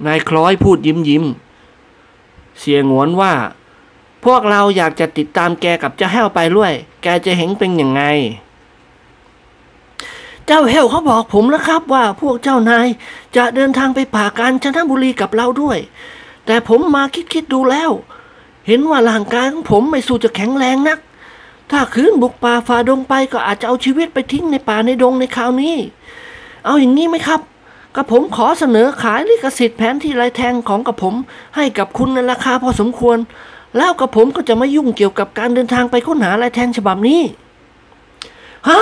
[0.05, 1.23] นายคล้อยพูดยิ้มยิ้ม
[2.59, 3.33] เสียงวนว่า
[4.25, 8.03] พวกเราอยากจะติดตามแกกับเจ้าแห้วไปด้วย แกจะเห็นเป็นอย่างไง
[10.45, 12.87] เจ้าแห้วเขาบอกผมแล้วครับว่าพวกเจ้านาย
[13.35, 15.77] จะเดินทางไปป่ากาญจนบุรีกับเราด้วย
[16.51, 17.91] แต่ผมมาคิดคิดดูแล้ว
[18.67, 20.99] เห็นว่าร่างกายของผมไม่สู้จะแข็งแรงนัก
[21.71, 25.75] ถ้าคืนบุกป่าฝ่าดงไปก็อาจจะเอาชีวิตไปทิ้งในป่าในดงในคราวนี้
[26.65, 27.41] เอาอย่างนี้ไหมครับ
[27.95, 31.15] กับผมขอเสนอขายลิขสิทธิ์แผนที่ลายแทงของกับผม
[31.55, 33.17] ให้กับคุณในราคาพอสมควร
[33.77, 37.21] แล้วกับผมก็จะไม่ยุ่งเกี่ยวกับการเดินทางไปค้นหาลายแทงฉบับนี้
[38.67, 38.81] ฮ่า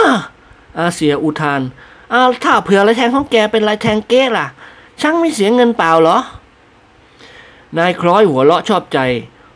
[0.78, 1.62] อาเสียอุทาน
[2.14, 4.48] อาถ้าเผื่อลายแทงของแกเป็นลายแทงเก้ล่ะ
[5.02, 6.20] ช่างไม่เสียเงินเปล่าเหรอ
[7.78, 9.00] นายคล้อยหัวเราะชอบใจ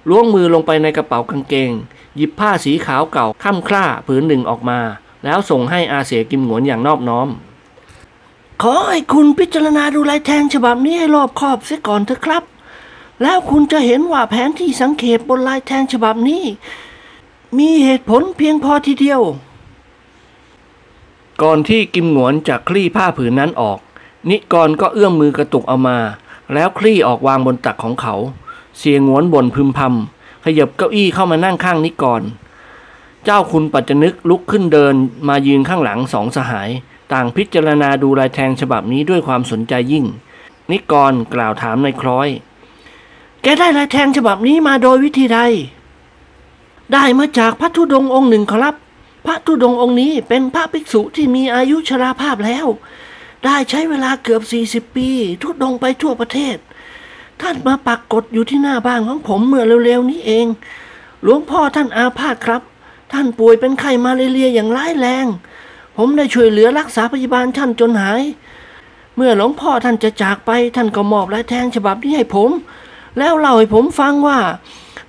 [0.10, 1.72] ล้วงมือลงไปในกระเป๋ากางเกง
[2.16, 4.80] หยิบผ้าสีขาวเก่าค่ำคร่าผืนหนึ่งออกมา
[5.24, 7.28] แล้วส่งให้อาเสียกิมหงวนอย่างนอบน้อม
[8.62, 12.44] ขอให้คุณพิจารณาดูลายแทงฉบับนี้ให้รอบคอบเสียก่อนเถอะครับ
[13.22, 16.44] แล้วคุณจะเห็นว่าแผนที่สังเกตบนลายแทงฉบับนี้
[17.58, 19.22] มีเหตุผลเพียงพอทีเดียว
[21.42, 23.80] ก่อนที่กิมหงวนจะคลี่ผ้าผืนนั้นออก
[24.30, 25.98] นิกรก็เอื้อมมือกระตุกเอามา
[26.56, 28.16] แล้วคลี่ออกวางบนตักของเขา
[28.78, 32.22] เสียงงวนบ่นพึมพำขยับเก้าอี้เข้ามานั่งข้างนิกร
[33.26, 34.96] เจ้าคุณปัจจนึกลุกขึ้นเดิน
[35.28, 36.70] มายืนข้างหลังสองสหาย
[37.14, 40.06] ต่างพิจารณาดูลายแทงฉบับนี้ด้วยความสนใจยิ่ง
[40.72, 42.30] นิกรกล่าวถามนายคล้อย
[43.42, 45.40] แกได้ลายแทงฉบับนี้มาโดยวิธีใด
[46.94, 48.76] ได้มาจากพระธุดงค์องค์หนึ่งครับ
[49.26, 52.66] พระธุดงค์องค์นี้เป็นพระภิกษุที่มีอายุชราภาพแล้ว
[53.46, 55.10] ได้ใช้เวลาเกือบ 40 ปี
[55.42, 56.58] ทุดงไปทั่วประเทศ
[57.42, 60.46] ท่านมาปักกฏอยู่ที่หน้าบ้านของผมเมื่อเร็วๆนี้เอง
[61.24, 62.62] หลวงพ่อท่านอาพาธครับ
[63.14, 65.26] ท่านป่วยเป็นไข้มาเรียอย่างร้ายแรง
[65.98, 68.22] ผมได้ช่วยเหลือรักษาพยาบาลท่านจนหาย
[69.16, 72.50] เมื่อหลวงพ่อท่านจะจากไป ท่านก็มอบลายแทงฉบับนี้ให้ผม
[73.18, 74.40] แล้วเล่าให้ผมฟังว่า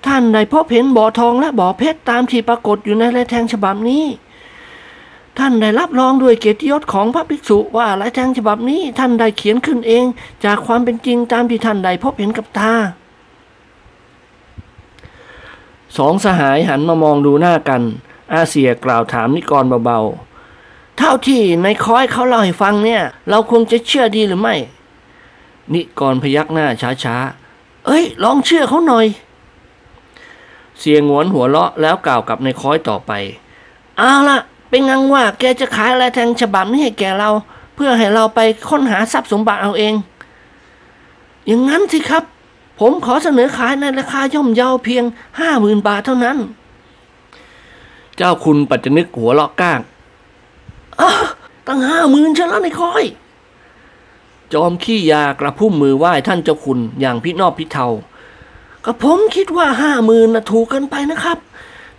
[0.07, 4.05] ท่านได้พบเห็นบ่อทองและบ่อเพชรตามที่ปรากฏอยู่ในลายแทงฉบับนี้
[5.39, 10.05] ท่านได้รับรองด้วยเกียรติยศของพระภิกษุว่าลายแทงฉบับนี้ท่านได้เขียนขึ้นเอง
[10.45, 12.73] จากความเป็นจริงตามที่ท่านได้พบเห็นกับตา
[15.97, 17.83] สองสหายหันมามองดูหน้ากัน
[18.35, 24.55] อาเซียกล่าวถามนิกรเบาๆ เท่าที่ในคอยเขาเล่าให้ฟังเนี่ย เราคงจะเชื่อดีหรือไม่
[25.75, 26.67] นิกรพยักหน้า
[27.05, 29.07] ช้าๆ เอ้ย ลองเชื่อเขาหน่อย
[30.79, 33.13] เสียงหวนหัวเราะแล้วกล่าวกับในคอยต่อไป
[33.99, 34.39] เอาละ
[34.75, 37.31] เป็นงังว่าแกจะขายอะไรแทงฉบับนี้ให้แกเรา
[37.75, 39.95] เพื่อให้เราไปค้นหาทรัพย์สมบัติเอาเอง
[41.47, 42.25] อย่างนั้นสิครับ
[42.81, 45.05] ผมขอเสนอขายในราคาย่อมเยาเพียง
[45.39, 46.39] ห้าหมื่นบาทเท่านั้น
[48.17, 49.81] เจ้าคุณปัจจนึกหัวเราะก้าง
[51.01, 51.11] อ้า
[51.67, 53.05] ตั้งห้าหมื่นฉันแล้วในายคอย
[54.53, 57.87] จอมขี้ยากระพุ่มมือไหว้ท่านเจ้าคุณอย่างพี่นอบพี่เทา
[58.85, 61.39] ก็ผมคิดว่าห้าหมื่นนะถูกเกันไปนะครับ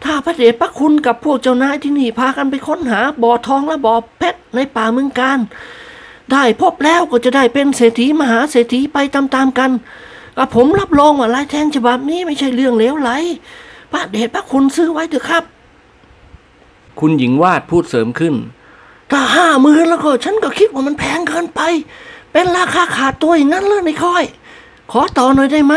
[0.03, 5.39] ถ้าพระเดชพระคุณกับพวกเจ้านายที่นี่พากันไปค้นหาบ่อทองและบ่อเพชรในป่าเมืองการ
[6.31, 9.71] ได้พบแล้วก็จะได้เป็นเศรษฐีมหาเศรษฐีไปตามๆกัน
[10.37, 13.09] กับผมรับรองว่าลายแทงฉบับนี้ไม่ใช่เรื่องเลวไหล
[13.91, 15.43] พระเดชพระคุณซื้อไว้เถอะครับ
[16.99, 18.35] คุณหญิงวาดพูดเสริมขึ้น
[19.11, 21.61] ถ้าห้าหมื่นแล้วก็ฉันก็คิดว่ามันแพงเกินไป
[22.31, 24.23] เป็นราคาขาดตัวอย่างนั้นเลยนายคอย
[24.91, 25.75] ขอต่อหน่อยได้ไหม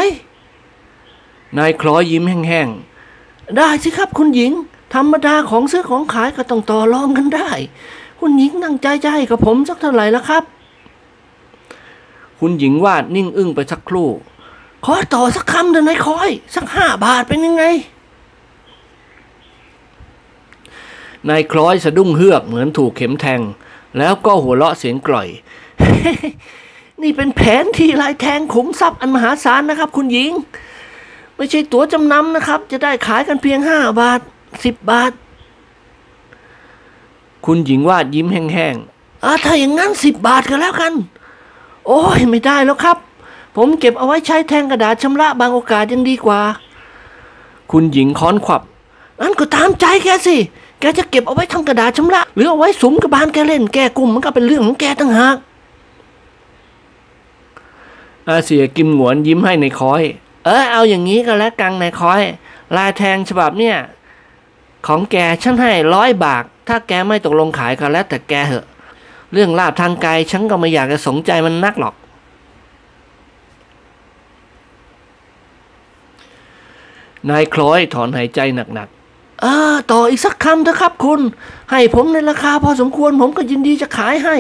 [1.59, 2.98] นายคล้อยยิ้มแห้งๆ
[3.57, 4.53] ได้สิครับคุณหญิง
[4.95, 7.51] ธรรมดาของซื้อของขายก็ต้องต่อรองกันได้
[8.21, 10.43] คุณหญิงนั่งใจจะให้กับผมสักเท่าไหร่ละครับ
[12.41, 14.09] คุณหญิงวาดนิ่งอึ้งไปสักครู่
[14.85, 17.65] ขอต่อสักคำเถอะนายคอย สักห้าบาทเป็นยังไง
[21.29, 23.41] นายคล้อยสะดุ้งเฮือกเหมือนถูกเข็มแทง
[23.99, 25.29] แล้วก็หัวเราะเสียงกร่อย
[27.03, 30.31] นี่เป็นแผนที่ลายแทงขุมทรัพย์อันมหาศาลนะครับ คุณหญิง
[31.39, 34.21] ไม่ใช่ตั๋วจำนำนะครับ จะได้ขายกันเพียงห้าบาท
[34.65, 35.13] สิบบาท
[37.45, 40.93] คุณหญิงวาดยิ้มแห้งๆอ่าถ้าอย่างนั้นสิบบาทก็แล้วกัน
[41.87, 42.99] โอ้ยไม่ได้แล้วครับ
[43.57, 46.41] ผมเก็บเอาไว้ใช้แทงกระดาษชำระบางโอกาสยังดีกว่า
[47.71, 48.63] คุณหญิงค้อนขวับ
[49.21, 50.37] นั่นก็ตามใจแกสิ
[50.81, 55.37] แกจะเก็บเอาไว้ทำกระดาษชำระ หรือเอาไว้สุมกับบานแกเล่นแกกลุ่มมันก็เป็นเรื่องของแกต่างหาก
[58.29, 60.03] อาเสียกิมหงวนยิ้มให้ในคอย
[60.49, 62.23] เออเอาอย่างนี้ก็แล้วกันในคอย
[62.77, 63.77] ลายแทงฉบับเนี่ย
[64.87, 68.67] ของแกฉันให้ร้อยบาทถ้าแกไม่ตกลงขายก็แล้วแต่แกเหอะ
[69.33, 71.95] เรื่องลาบทางไกลฉันก็ไม่อยากจะสนใจมันนักหรอก
[77.31, 78.41] นายคล้อยถอนหายใจ
[78.75, 81.21] หนักๆเออต่ออีกสักคำเถอะครับคุณ
[81.71, 84.37] ให้ผมในราคาพอสมควรผมก็ยินดีจะขายให้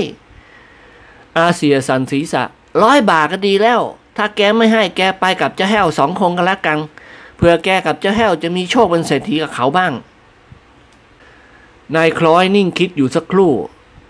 [1.38, 2.42] อาเซียสันศีรษะ
[2.82, 3.80] ร้อยบาทก็ดีแล้ว
[4.18, 6.78] ถ้าแกไม่ให้แกไปกับเจ้าแห้วสองคงกันละกัน
[7.36, 9.92] เพื่อแกกับเจ้าแห้วจะมีโชคเป็นเศรษฐีกับเขาบ้าง
[11.96, 13.52] นายคล้อยนิ่งคิดอยู่สักครู่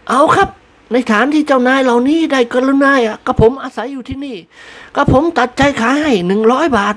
[0.09, 0.49] เอาครับ
[0.93, 4.37] ในฐานที่เจ้านายเหล่านี้ได้กรุณาอะก็ผมอาศัยอยู่ที่นี่
[4.95, 6.97] ก็ผมตัดใจขายให้หนึ่งร้อยบาท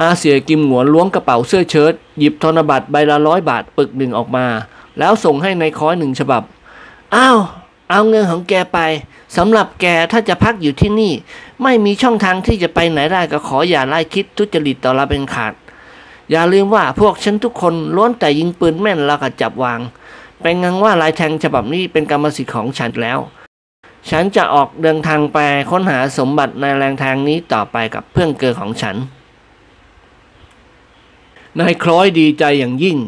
[0.00, 4.46] อาเสียกิมหงวนล้วงกระเป๋าเสื้อเชิ้ตหยิบธนบัตรใบละร้อยบาทปึกหนึ่งออกมา
[4.98, 6.42] แล้วส่งให้ในายคล้อยหนึ่งฉบับ
[7.14, 7.38] อ้าว
[7.90, 8.78] เอาเงินของแกไป
[9.36, 11.12] สำหรับแกถ้าจะพักอยู่ที่นี่
[11.62, 15.52] ไม่มีช่องทางที่จะไปไหนได้ก็ขออย่าไล่คิดทุจริตต่อเราเป็นขาด
[16.30, 19.80] อย่าลืมว่าพวกฉันทุกคนล้วนแต่ยิงปืนแม่นแล้วก็จับวาง
[20.40, 23.18] เป็นงังว่าลายแทงฉบับนี้เป็นกรรมสิทธิ์ของฉันแล้ว
[24.10, 25.38] ฉันจะออกเดินทางไป
[25.70, 28.96] ค้นหาสมบัติในแรงทางนี้ต่อไปกับเพื่อนเกอของฉัน
[31.58, 32.98] นายคล้อยดีใจอย่างยิ่ง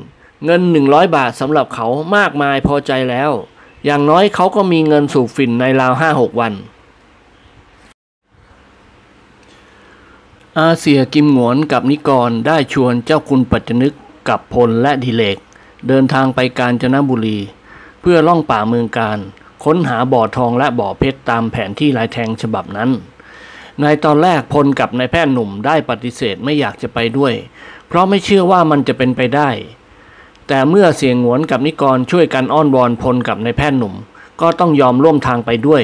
[0.44, 1.86] เงินหนึ่งร้อยบาทสำหรับเขา
[2.16, 3.30] มากมายพอใจแล้ว
[3.86, 6.52] อย่างน้อยเขาก็มีเงินสูบฝิ่นในราวห้าหกวัน
[10.60, 13.94] อาเซียกิมหงวนกับนิกรได้ชวนเจ้าคุณปัจจนึก
[14.28, 15.38] กับพลและดิเลก
[15.88, 17.38] เดินทางไปกาญจนบุรี
[18.00, 19.18] เพื่อล่องป่าเมืองการ
[19.64, 22.90] ค้นหาบ่อทองและบ่อเพชรตามแผนที่ลายแทงฉบับนั้น
[23.80, 27.34] ในตอนแรกพลกับนายแพทย์หนุ่มได้ปฏิเสธไม่อยากจะไปด้วย
[27.86, 29.50] เพราะไม่เชื่อว่ามันจะเป็นไปได้
[30.48, 33.94] แต่เมื่อเสียงหวนกับนิกรช่วยกันอ้อนวอนพลกับนายแพทย์หนุ่ม
[34.40, 35.82] ก็ต้องยอมร่วมทางไปด้วย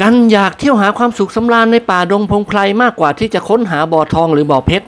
[0.00, 4.86] กันอยากเที่ยวหาความสุขสำราญในป่าดงพงไพรมากกว่าที่จะค้นหาบ่อทองหรือบ่อเพชร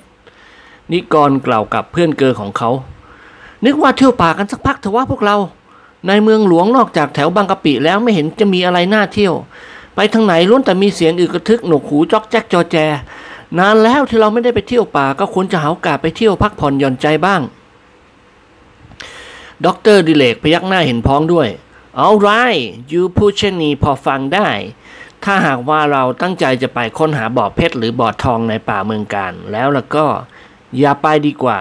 [0.92, 2.70] นิกรกล่าวกับเพื่อนเกอของเขา
[3.64, 5.36] นึกว่าเที่ยวป่ากันสักพักเถอะว่าพวกเรา
[6.06, 9.34] ในเมืองหลวงนอกจากแถวบางกะปิแล้วไม่เห็นจะมีอะไรน่าเที่ยว
[9.94, 12.76] ไปทางไหนล้วนแต่มีเสียงอึกกระทึกหนวกหูจอกแจ๊กจอแจ
[13.58, 17.42] นานแล้วที่เราไม่ได้ไปเที่ยวป่าก็ควรจะหาโอกาสไปเที่ยวพักผ่อนหย่อนใจบ้าง
[19.64, 21.48] ด็อกเตอร์ดิเลกพยักหน้าเห็นพ้องด้วย
[21.96, 22.28] all right
[22.90, 24.48] you พูดเช่นนี้พอฟังได้
[25.24, 30.06] ถ้าหากว่าเราตั้งใจจะไปค้นหาบ่อเพชรหรือบ่อทองในป่าเมืองกาญจน์ แล้วล่ะก็
[30.78, 31.58] อย่าไปดีกว่า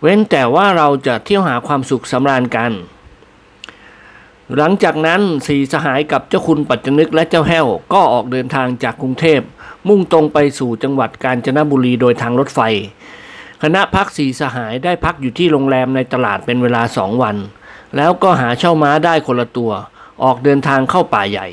[0.00, 2.72] เว้นแต่ว่าเราจะเที่ยวหาความสุขสำราญกัน
[4.56, 9.40] หลังจากนั้นสีสหายกับเจ้าคุณปัจจนึกและเจ้าแห้วก็ออกเดินทางจากกรุงเทพ
[9.88, 12.60] มุ่งตรงไปสู่จังหวัดกาญจนบุรีโดยทางรถไฟ
[13.62, 17.36] คณะพักสีสหายได้พักอยู่ที่โรงแรมในตลาดเป็นเวลาสองวัน
[17.96, 19.72] แล้วก็หาเช่าม้าได้คนละตัว
[20.22, 21.46] ออกเดินทางเข้าป่าใหญ่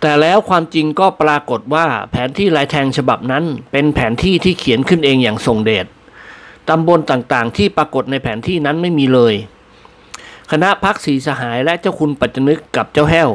[0.00, 5.86] แต่แล้วความจริงก็ปรากฏว่าแผนที่ลายแทงฉบับนั้น เป็นแผนที่ที่เขียนขึ้นเองอย่างทรงเดช
[6.68, 9.34] ตำบลต่างๆ ที่ปรากฏในแผนที่นั้นไม่มีเลย
[10.50, 13.30] คณะพักสีสหายและเจ้าคุณปัจจนึกกับเจ้าแห้ว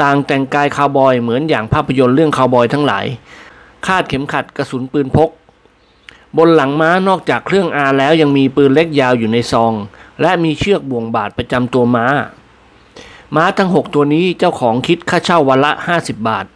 [0.00, 3.06] ต่างแต่งกายคาวบอยเหมือนอย่างภาพยนตร์เรื่องคาวบอยทั้งหลาย
[3.86, 5.30] คาดเข็มขัดกระสุนปืนพก
[6.36, 9.72] บนหลังม้านอกจากเครื่องอาแล้วยังมีปืนเล็กยาวอยู่ในซอง
[10.20, 12.06] และมีเชือกบ่วงบาดประจำตัวม้า
[13.36, 16.46] ม้าทั้ง6ตัวนี้เจ้าของคิดค่าเช่าวันละ 50 บาท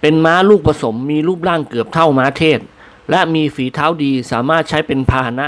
[0.00, 2.60] เป็นม้าลูกผสมมีรูปร่างเกือบเท่าม้าเทศ
[3.10, 5.46] และมีฝีเท้าดีสามารถใช้เป็นพาหนะ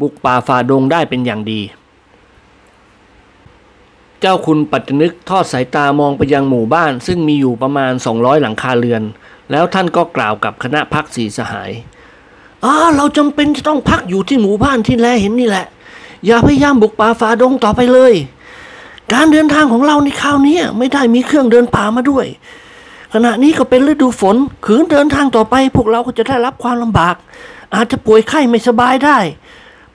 [0.00, 1.60] บุกป่าฝ่าดงได้เป็นอย่างดี
[4.20, 9.02] เจ้าคุณปัจจนึกทอดสายตามองไปยังหมู่บ้าน ซึ่งมีอยู่ประมาณ 200 หลังคาเรือน
[9.50, 11.70] แล้วท่านก็กล่าวกับคณะพักสีสหาย
[12.64, 15.66] อ่าเราจำเป็นจะต้องพักอยู่ที่หมู่บ้านที่แลเห็นนี่แหละ
[16.26, 18.14] อย่าพยายามบุกป่าฝ่าดงต่อไปเลย
[19.12, 22.26] การเดินทางของเราในคราวนี้ไม่ได้มีเครื่องเดินป่ามาด้วย
[23.12, 27.14] ขณะนี้ก็เป็นฤดูฝนขืนเดินทางต่อไป พวกเราก็จะได้รับความลำบาก
[27.74, 29.18] อาจจะป่วยไข้ไม่สบายได้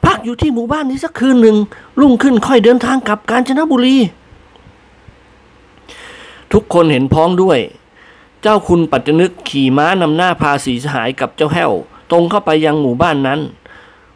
[0.05, 1.57] พักอยู่ที่หมู่บ้านนี้สักคืนหนึ่ง
[1.99, 3.97] รุ่งขึ้นค่อยเดินทางกลับกาญจนบุรี
[6.53, 7.59] ทุกคนเห็นพ้องด้วย
[8.41, 11.71] เจ้าคุณปัจจนึกขี่ม้านำหน้าพาสีสหายกับเจ้าแห้ว
[12.11, 13.39] ตรงเข้าไปยังหมู่บ้านนั้น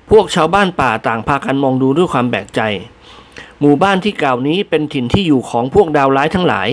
[0.09, 2.61] พวกชาวบ้านป่าต่างพากันมองดูด้วยความแปลกใจ
[3.59, 6.69] หมู่บ้านที่กล่าวนี้เป็นถิ่นที่อยู่ของพวกดาวร้ายทั้งหลาย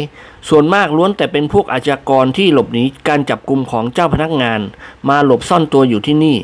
[0.48, 4.60] ส่วนมากล้วนแต่เป็นพวกอาชญากรที่หลบหนีการจับกลุ่มของเจ้าพนักงาน
[5.08, 6.36] มาหลบซ่อนตัวอยู่ที่นี่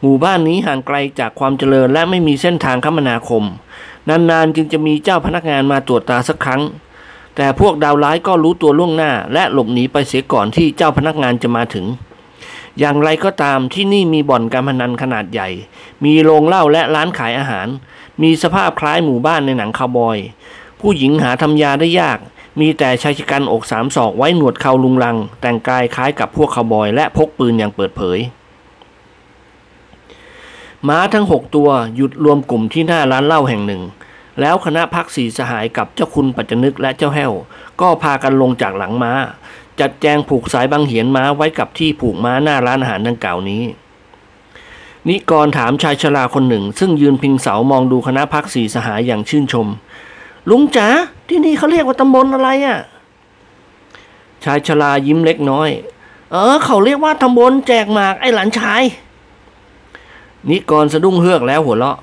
[0.00, 3.44] หมู่บ้านนี้ห่างไกลจากความเจริญและไม่มีเส้นทางคมนาคม
[4.08, 6.62] นานๆจึงจะมีเจ้าพนักงานมาตรวจตาสักครั้ง
[7.36, 11.86] แต่พวกดาวร้ายก็รู้ตัวล่วงหน้า และหลบหนีไปเสียก่อนที่เจ้าพนักงานจะมาถึง
[12.78, 15.48] อย่างไรก็ตามที่นี่มีบ่อนการพนันขนาดใหญ่
[16.04, 17.68] มีโรงเหล้าและร้านขายอาหาร
[18.22, 20.18] มีสภาพคล้ายหมู่บ้านในหนังคาวบอย
[20.80, 22.18] ผู้หญิงหาทำยาได้ยาก
[22.60, 28.18] มีแต่ชายชะกันอกสามศอกไว้หนวดเขาลุงลัง แต่งกายคล้ายกับพวกคาวบอยและพกปืนอย่างเปิดเผย
[30.88, 33.82] ม้าทั้งหกตัวหยุดรวมกลุ่มที่หน้าร้านเหล้าแห่งหนึ่ง
[34.40, 37.32] แล้วคณะพักสีสหายกับเจ้าคุณปัจจนึกและเจ้าแห้ว
[37.80, 39.12] ก็พากันลงจากหลังม้า
[39.80, 43.62] จัดแจงผูกสายบังเหียนม้าไว้กับที่ผูกม้าหน้าร้านอาหารดังกล่าวนี้
[45.08, 49.66] นิกรถามชายชราคนหนึ่ง ซึ่งยืนพิงเสามองดูคณะพักสีสหายอย่างชื่นชม
[50.50, 50.88] ลุงจ๋า
[51.28, 52.78] ที่นี่เขาเรียกว่าตำบลอะไรอะ่ะ
[54.44, 55.68] ชายชรายิ้มเล็กน้อย
[56.32, 58.82] เออ เขาเรียกว่าตำบลแจกหมากไอ้หลานชาย
[60.50, 61.96] นิกรสะดุ้งเฮือกแล้วหัวเราะ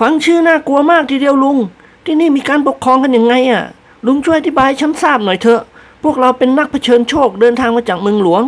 [0.00, 1.56] ฟังชื่อน่ากลัวมากทีเดียวลุง
[2.04, 3.64] ที่นี่มีการปกครองกันยังไงอะ่ะ
[4.06, 5.62] ลุงช่วยอธิบายให้ฉันทราบหน่อยเถอะ
[6.02, 8.42] พวกเราเป็นนักเผชิญโชคเดินทางมาจากเมืองหลวง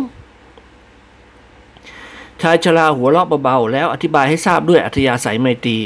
[2.41, 5.77] ชายชราหัวเราะเบาๆแล้วอธิบายให้ทราบด้วยอัธยาศัยไมตรี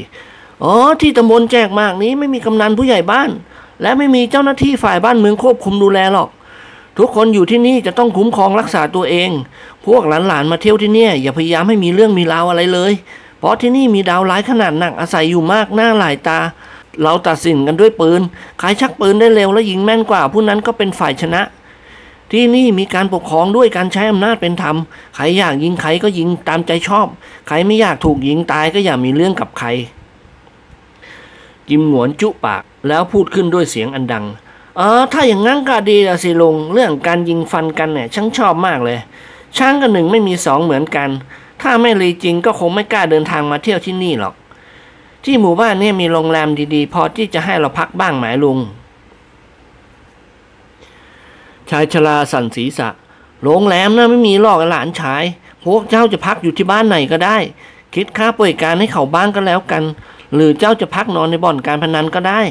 [0.64, 3.30] อ๋อ ที่ตำบลแจกมากนี้ไม่มีกำนันผู้ใหญ่บ้าน
[3.82, 6.30] และไม่มีเจ้าหน้าที่ฝ่ายบ้านเมืองควบคุมดูแลหรอก
[6.98, 9.30] ทุกคนอยู่ที่นี่จะต้องคุ้มครองรักษาตัวเอง
[9.86, 12.94] พวกหลานๆมาเที่ยวที่เนี่ยอย่าพยายามให้มีเรื่องมีราวอะไรเลย
[13.40, 16.40] เพราะที่นี่มีดาวร้ายขนาดหนักอาศัยอยู่มากหน้าหลายตา
[17.04, 18.22] เราตัดสินกันด้วยปืน
[18.60, 21.42] ใครชักปืนได้เร็วและยิงแม่นกว่า ผู้นั้นก็เป็นฝ่ายชนะ
[22.32, 24.76] ที่นี่มีการปกครองด้วยการใช้อำนาจเป็นธรรม
[25.16, 27.08] ใครอยากยิงใครก็ยิงตามใจชอบ
[27.48, 29.68] ใครไม่อยากถูกยิงตายก็อย่ามีเรื่องกับใคร
[31.70, 34.26] จิมหวนจุปากแล้วพูดขึ้นด้วยเสียงอันดัง
[34.78, 38.98] เออถ้าอย่างงั้นก็ดีละสิลงเรื่องการยิงฟันกันเนี่ยช่างชอบมากเลย
[39.58, 41.10] ช้างกับหนึ่งไม่มีสองเหมือนกัน
[41.62, 44.36] ถ้าไม่รีจริงก็คงไม่กล้าเดินทางมาเที่ยวที่นี่หรอก
[45.24, 48.60] ที่หมู่บ้านนี่มีโรงแรมดีๆ พอที่จะให้เราพักบ้างไหมลุง
[51.70, 52.90] ชายชราสั่นศีรษะ
[53.44, 55.24] โรงแรมนะไม่มีหรอกหลานชาย
[55.64, 57.38] พวกเจ้าจะพักอยู่ที่บ้านไหนก็ได้
[57.96, 59.84] คิดค่าป่วยการให้เขาบ้างก็แล้วกัน
[60.34, 62.42] หรือเจ้าจะพักนอนในบ่อนการพนันก็ได้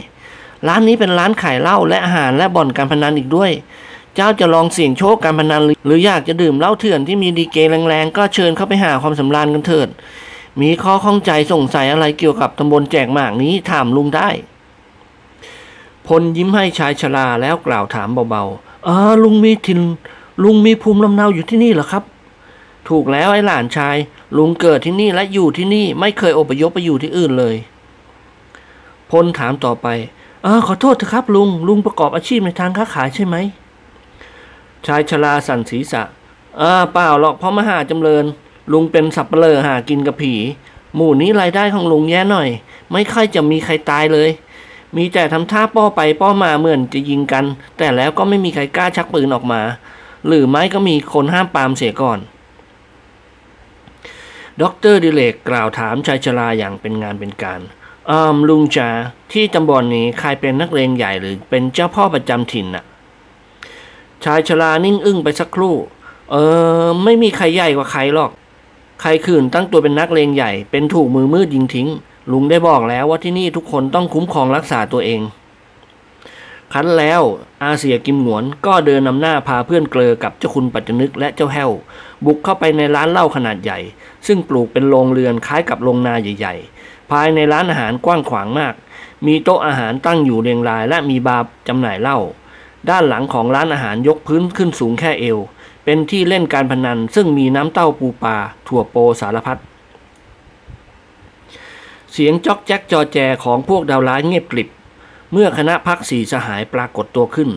[0.67, 3.51] ร้านนี้เป็นร้านขายเหล้าและอาหารและบ่อนการพนันอีกด้วย
[4.15, 7.57] เจ้าจะลองเสี่ยงโชคการพนันหรืออยากจะดื่มเหล้าเถื่อนที่มีดีเก
[7.89, 9.89] แรงๆ ก็เชิญเข้าไปหาความสำราญกันเถิด
[10.61, 14.29] มีข้อข้องใจสงสัยอะไรเกี่ยวกับตำบลแจกหมากนี้ถามลุงได้
[16.07, 19.81] พลยิ้มให้ชายชราแล้วกล่าวถามเบาๆเออลุงมีถิ่น
[20.43, 22.05] ลุงมีภูมิลำเนาอยู่ที่นี่เหรอครับ
[22.89, 23.97] ถูกแล้วไอ้หลานชาย
[24.37, 27.57] ลุงเกิดที่นี่และอยู่ที่นี่ไม่เคยอพยพไปอยู่ที่อื่นเลย
[29.11, 29.87] พลถามต่อไป
[30.43, 33.37] เออขอโทษเถอะครับ ลุงลุงประกอบอาชีพในทางค้าขายใช่ไหม
[34.87, 36.03] ชายชราสั่นศีรษะ
[36.59, 38.25] เออเปล่าหรอกเพราะมหาจำเริญ
[38.73, 40.35] ลุงเป็นสัปเหร่อหากินกับผี
[40.95, 42.49] หมู่นี้รายได้ของลุงแย่หน่อย
[42.93, 44.31] ไม่ค่อยจะมีใครตายเลย
[44.97, 47.45] มีแต่ทำท่าป้อไปป้อมาเหมือนจะยิงกัน
[47.79, 49.63] แต่แล้วก็ไม่มีใครกล้าชักปืนออกมา
[50.27, 52.19] หรือไม่ก็มีคนห้ามปามเสียก่อน
[54.63, 57.61] ด็อกเตอร์ดิเลกกล่าวถามชายชราอย่างเป็นงานเป็นการ
[58.11, 58.89] อ่ามลุงจ๋า
[59.33, 62.85] ที่ตำบลนนี้ใครเป็นนักเลงใหญ่หรือเป็นเจ้าพ่อประจำถิ่นน่ะ
[64.25, 65.75] ชายชรานิ่งอึ้งไปสักครู่
[66.31, 66.37] เอ
[66.85, 68.31] อ ไม่มีใครใหญ่กว่าใครหรอก
[69.01, 71.89] ใครขืนตั้งตัวเป็นนักเลงใหญ่ เป็นถูกมือมืดยิงทิ้ง
[72.33, 75.21] ลุงได้บอกแล้วว่าที่นี่ทุกคนต้องคุ้มครองรักษาตัวเอง
[76.73, 77.23] คันแล้ว
[77.63, 81.71] อาเซียกิมหนวนก็เดินนำหน้าพาเพื่อนเกลอกับเจ้าคุณปัจจนึกและเจ้าแห้ว
[82.25, 83.79] บุกเข้าไปในร้านเหล้าขนาดใหญ่
[84.27, 88.75] ซึ่งปลูกเป็นโรงเรือนคล้ายกับโรงนาใหญ่ ๆ ภายในร้านอาหารกว้างขวางมาก
[89.27, 92.19] มีโต๊ะอาหารตั้งอยู่เรียงรายและมีบาร์จำหน่ายเหล้า
[92.91, 95.39] ด้านหลังของร้านอาหารยกพื้นขึ้นสูงแค่เอว
[95.85, 99.61] เป็นที่เล่นการพนันซึ่งมีน้ำเต้าปูปลาถั่วโปสารพัด
[102.13, 104.69] เสียงจอกแจ๊กจอแจของพวกดาวร้ายเงียบกริบ
[105.33, 107.51] เมื่อคณะพักสีสหายปรากฏตัวขึ้น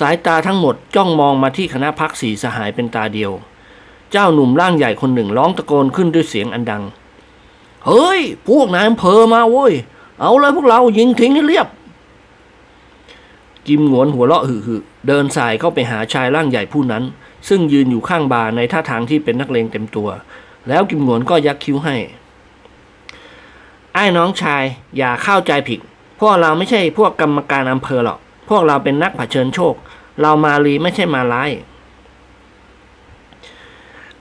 [0.00, 3.32] สายตาทั้งหมดจ้องมองมาที่คณะพักสีสหายเป็นตาเดียว
[4.12, 6.82] เจ้าหนุ่มร่างใหญ่คนหนึ่งร้องตะโกนขึ้นด้วยเสียงอันดัง
[7.86, 9.72] เฮ้ย พวกนายอำเภอมาโว้ย
[10.20, 11.68] เอาเลยพวกเรายิงทิ้งให้เรียบ
[13.68, 17.04] กิมหงวนหัวเราะหึ่ๆเดินสายเข้าไปหาชายร่างใหญ่ผู้นั้น
[17.48, 20.08] ซึ่งยืนอยู่ข้างบาร์ในท่าทางที่เป็นนักเลงเต็มตัว
[20.68, 21.96] แล้วกิมหงวนก็ยักคิ้วให้
[23.94, 24.62] ไอ้น้องชาย
[24.96, 25.80] อย่าเข้าใจผิด
[26.20, 29.74] พวกเราไม่ใช่พวกกรรมการอำเภอหรอก พวกเราเป็นนักเผชิญโชค
[30.20, 31.50] เรามาลีไม่ใช่มาร้าย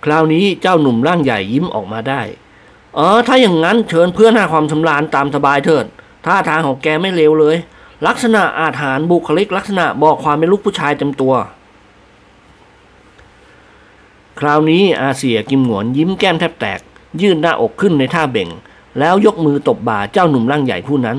[0.04, 2.22] คราวนี้เจ้าหนุ่มร่างใหญ่ยิ้มออกมาได้
[2.96, 5.86] เออ ถ้าอย่างนั้นเชิญเพื่อนหาความสำราญตามสบายเถิด
[6.26, 7.58] ท่าทางของแกไม่เลวเลย
[8.08, 11.34] ลักษณะอาถรรพ์บุคลิกลักษณะบอกความเป็นลูกผู้ชายเต็มตัว
[14.40, 16.80] คราวนี้อาเซียกิมหงวนยิ้มแก้มแทบแตก
[17.22, 18.50] ยื่นหน้าอกขึ้นในท่าเบ่ง
[19.00, 21.18] แล้วยกมือตบบ่าเจ้าหนุ่มร่างใหญ่ผู้นั้น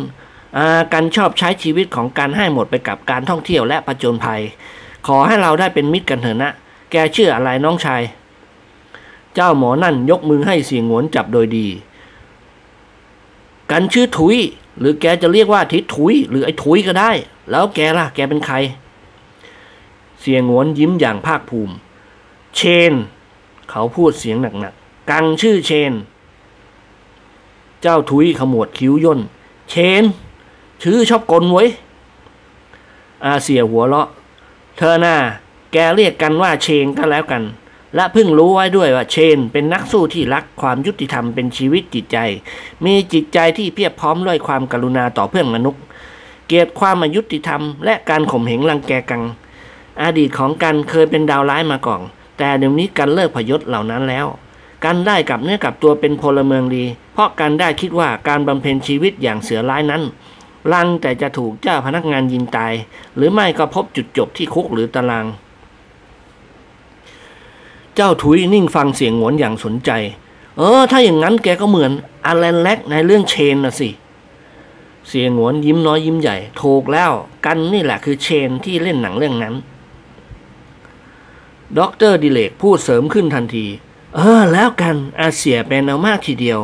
[0.56, 4.40] อากันชอบใช้ชีวิตของการให้หมดไปกับการท่องเที่ยวและประจนภัย
[5.06, 6.50] ขอให้เราได้เป็นมิตรกันเถอะนะ
[6.90, 8.02] แกชื่ออะไรน้องชาย
[9.34, 11.66] เจ้าหมอนั่นยกมือให้เสียงหงวนจับโดยดี
[13.70, 14.36] กันชื่อถุย
[14.78, 17.10] หรือแกจะเรียกว่าทิศถุย หรือไอ้ถุยก็ได้
[17.50, 18.56] แล้วแกล่ะ แกเป็นใคร
[20.20, 21.74] เสียงหวนยิ้มอย่างภาคภูมิ
[22.56, 22.60] เช
[22.90, 22.92] น
[23.70, 25.92] เขาพูดเสียงหนักๆ กังชื่อเชน
[27.82, 29.20] เจ้าถุยขมวดคิ้วย่น
[29.70, 30.04] เชน
[30.82, 31.68] ชื่อชอบกลไว้ย
[33.24, 34.08] อาเสียหัวเราะ
[34.76, 35.16] เธอหน้า
[35.72, 37.42] แกเรียกกันว่าเชนก็แล้วกัน
[37.94, 42.18] และเพิ่งรู้ไว้ด้วยว่าเชนเป็นนักสู้ที่รักความยุติธรรมเป็นชีวิตจิตใจ
[42.84, 45.82] มีจิตใจที่เพียบพร้อมด้วยความกรุณาต่อเพื่อนมนุษย์
[46.46, 49.22] เกลียดความอายุติธรรมและการข่มเหงรังแกกัง
[50.02, 52.00] อดีตของกันเคยเป็นดาวร้ายมาก่อน
[52.38, 54.26] แต่เดี๋ยวนี้กันเลิกพยศเหล่านั้นแล้ว
[54.84, 60.02] กันได้กลับเนื้อกลับตัวเป็นพลเมืองดี เพราะกันได้คิดว่าการบำเพ็ญชีวิตอย่างเสือร้ายนั้น
[60.72, 62.72] ลังแต่จะถูกเจ้าพนักงานยิงตาย
[63.16, 65.26] หรือไม่ก็พบจุดจบที่คุกหรือตาราง
[67.96, 69.90] เจ้าถุยนิ่งฟังเสียงหวนอย่างสนใจ
[70.58, 71.92] เออ ถ้าอย่างนั้นแกก็เหมือน
[72.26, 73.90] อาแลนแล็กในเรื่องเชนนะสิ
[75.08, 77.12] เสียงหวนยิ้มน้อยยิ้มใหญ่ถูกแล้ว
[77.46, 79.54] กันนี่แหละคือเชนที่เล่นหนังเรื่องนั้น
[81.78, 83.66] ด็อกเตอร์ดิเลกพูดเสริมขึ้นทันที
[84.14, 86.60] เออ แล้วกันอาเสี่ยเป็นเอามากทีเดียว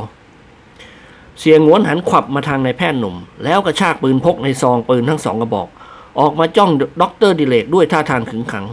[1.41, 5.69] เสี่ยหงวนหันขวับมาทางนายแพทย์หนุ่ม แล้วกระชากปืนพกในซองปืนทั้งสองกระบอก
[6.19, 6.71] ออกมาจ้อง
[7.03, 8.67] ด็อกเตอร์ดิเลกด้วยท่าทางขึงขัง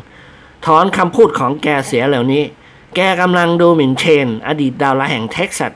[0.65, 2.43] ถอนคำพูดของแกเสียเดี๋ยวนี้
[2.95, 5.73] แกกำลังดูหมิ่นเชน อดีตดาวร้ายแห่งเท็กซัส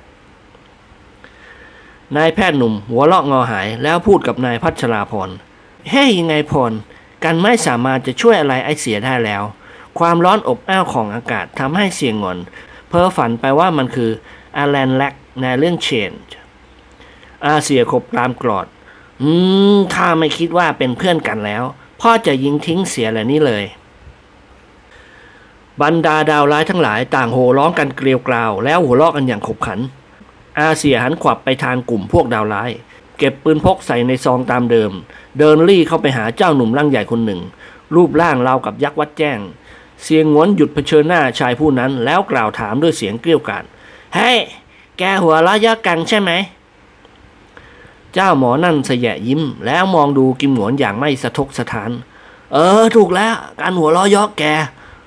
[2.16, 5.30] นายแพทย์หนุ่มหัวเราะงอหายแล้วพูดกับนายพัชราภรณ์
[5.90, 6.72] เฮ้ยยังไงพร
[7.24, 9.44] กันไม่สามารถจะช่วยอะไรไอเสียได้แล้ว
[10.00, 12.38] ความร้อนอบอ้าวของอากาศทำให้เสียงงอน
[12.88, 14.12] เพ้อฝันไปว่ามันคือ
[14.58, 16.12] อาแลนแลกในเรื่องเชน
[17.48, 18.68] อาเซียขบตามกรอด
[19.22, 19.30] อื
[19.74, 21.64] มถ้าไม่คิดว่าเป็นเพื่อนกันแล้ว
[22.02, 23.64] พ่อจะยิงทิ้งเสียแหละนี่เลย
[25.82, 29.80] บรรดาดาวร้ายทั้งหลายต่างโห่ร้องกันเกลียวกราว แล้วหัวเราะกันอย่างขบขัน
[30.60, 32.70] อาเสียหันขวับไปทางกลุ่มพวกดาวร้าย
[33.18, 34.92] เก็บปืนพกใส่ในซองตามเดิม
[35.38, 37.42] เดินรี่เข้าไปหาเจ้าหนุ่มร่างใหญ่คนหนึ่ง
[37.96, 39.40] รูปร่างราวกับยักษ์วัดแจ้ง
[40.04, 43.64] เสียงงวนหยุดเผชิญหน้าชายผู้นั้นแล้วกล่าวถามด้วยเสียงเกรี้ยวกาด
[44.16, 44.38] เฮ้ย
[44.98, 46.32] แกหัวเราะเยอะกังใช่ไหม
[48.14, 51.92] เจ้าหมอนั่นเสยะยิ้ม แล้วมองดูกิมหนวนอย่างไม่สะทกสะท้าน
[52.54, 54.44] เออ ถูกแล้ว การหัวเราะยาะแก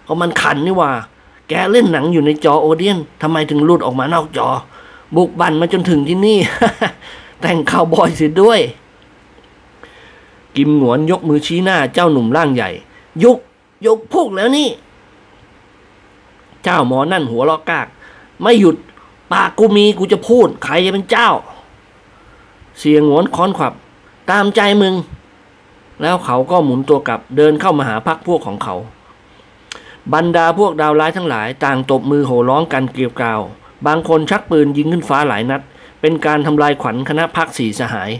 [0.06, 0.90] ก็มันขันนี่ว่า
[1.48, 4.48] แกเล่นหนังอยู่ในจอโอเดียนทำไมถึงหลุดออกมานอกจอ
[5.16, 6.38] บุกบันมาจนถึงที่นี่
[7.40, 8.60] แต่งข่าวบอยเสียด้วย
[10.56, 12.70] กิมหนวนยกมือชี้หน้าเจ้าหนุ่มร่างใหญ่
[13.22, 13.38] ยุก
[13.86, 14.68] ยกพุกแล้วนี่
[16.64, 17.86] เจ้าหมอนั่นหัวเราะกาก
[18.42, 18.76] ไม่หยุด
[19.32, 21.30] ปากกูมีกูจะพูด ใครจะเป็นเจ้า
[22.78, 23.72] เสียงหวนค้อนขวับ
[24.30, 24.94] ตามใจมึง
[26.02, 28.74] แล้วเขาก็หมุนตัวกลับเดินเข้ามาหาพักพวกของเขา
[30.12, 33.40] บรรดาพวกดาวร้ายทั้งหลายต่างตบมือโห่ร้องกันเกลียวกราว
[33.86, 35.62] บางคนชักปืนยิงขึ้นฟ้าหลายนัด
[36.00, 38.10] เป็นการทำลายขวัญคณะพักสี่สหาย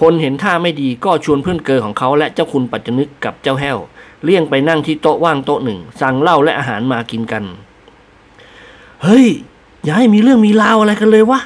[0.00, 3.78] พลเห็นท่าไม่ดีก็ชวนเพื่อนเกอของเขาและเจ้าคุณปัจจนึกกับเจ้าแห้ว
[4.24, 7.44] เลี่ยงไปนั่งที่โต๊ะว่างโต๊ะหนึ่ง สั่งเหล้าและอาหารมากินกัน
[9.02, 9.26] เฮ้ย
[9.84, 11.40] อย่าให้มีเรื่องมีราวอะไรกันเลยวะ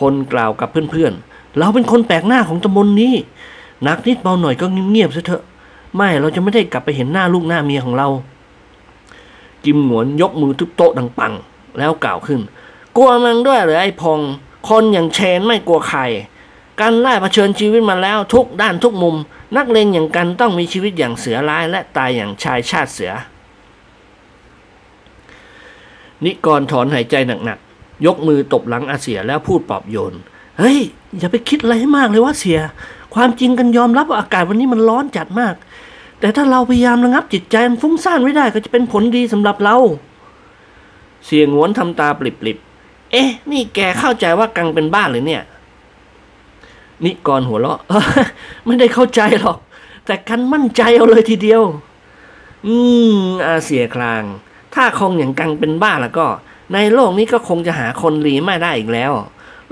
[0.00, 3.14] พลกล่าวกับเพื่อนๆ เราเป็นคนแปลกหน้าของตำบลนนี้
[3.86, 5.42] นักนิดเบาหน่อยก็เงียบๆซะเถอะ
[5.96, 8.08] ไม่เราจะไม่ได้กลับไปเห็นหน้าลูกหน้าเมียของเรา
[9.64, 11.32] กิมหนวนยกมือทุบโต๊ะดังปัง
[11.78, 12.40] แล้วกล่าวขึ้น
[12.96, 14.20] กลัวมันด้วยหรือไอ้พง
[14.68, 16.00] คนอย่างเชนไม่กลัวใคร
[16.80, 19.16] การไล่เผชิญชีวิตมาแล้วทุกด้านทุกมุม
[19.56, 23.12] นักเลงอย่างกันต้องมีชีวิตอย่างเสือร้าย และตายอย่างชายชาติเสือ
[26.24, 30.14] นิกรถอนหายใจหนักๆ ยกมือตบหลังอาเสียแล้วพูดปลอบโยน
[30.58, 30.78] เฮ้ย
[31.18, 32.58] อย่าไปคิดอะไรให้มากเลยว่าเสีย
[33.14, 35.54] ความจริงกันยอมรับว่าอากาศวันนี้มันร้อนจัดมาก
[36.20, 39.76] แต่ถ้าเราพยายามระงับจิตใจมันฟุ้งซ่านไว้ได้ก็จะเป็นผลดีสำหรับเรา
[41.26, 45.42] เสียงหวนทำตาปลิบๆ เอ๊ะ นี่แกเข้าใจว่ากังเป็นบ้าหรือเนี่ย
[47.04, 47.80] นิกรหัวเราะ
[48.66, 49.58] ไม่ได้เข้าใจหรอก
[50.06, 51.62] แต่กันมั่นใจเอาเลยทีเดียว
[52.66, 52.74] อื
[53.14, 54.22] ม อาเสียคลาง
[54.74, 56.26] ถ้าคงอย่างกังเป็นบ้าแล้วก็
[56.72, 59.12] ในโลกนี้ก็คงจะหาคนหลีไม่ได้อีกแล้ว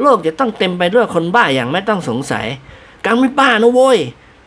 [0.00, 2.46] โลกจะต้องเต็มไปด้วยคนบ้าอย่างไม่ต้องสงสัย
[3.04, 3.98] กังไม่บ้านะโว้ย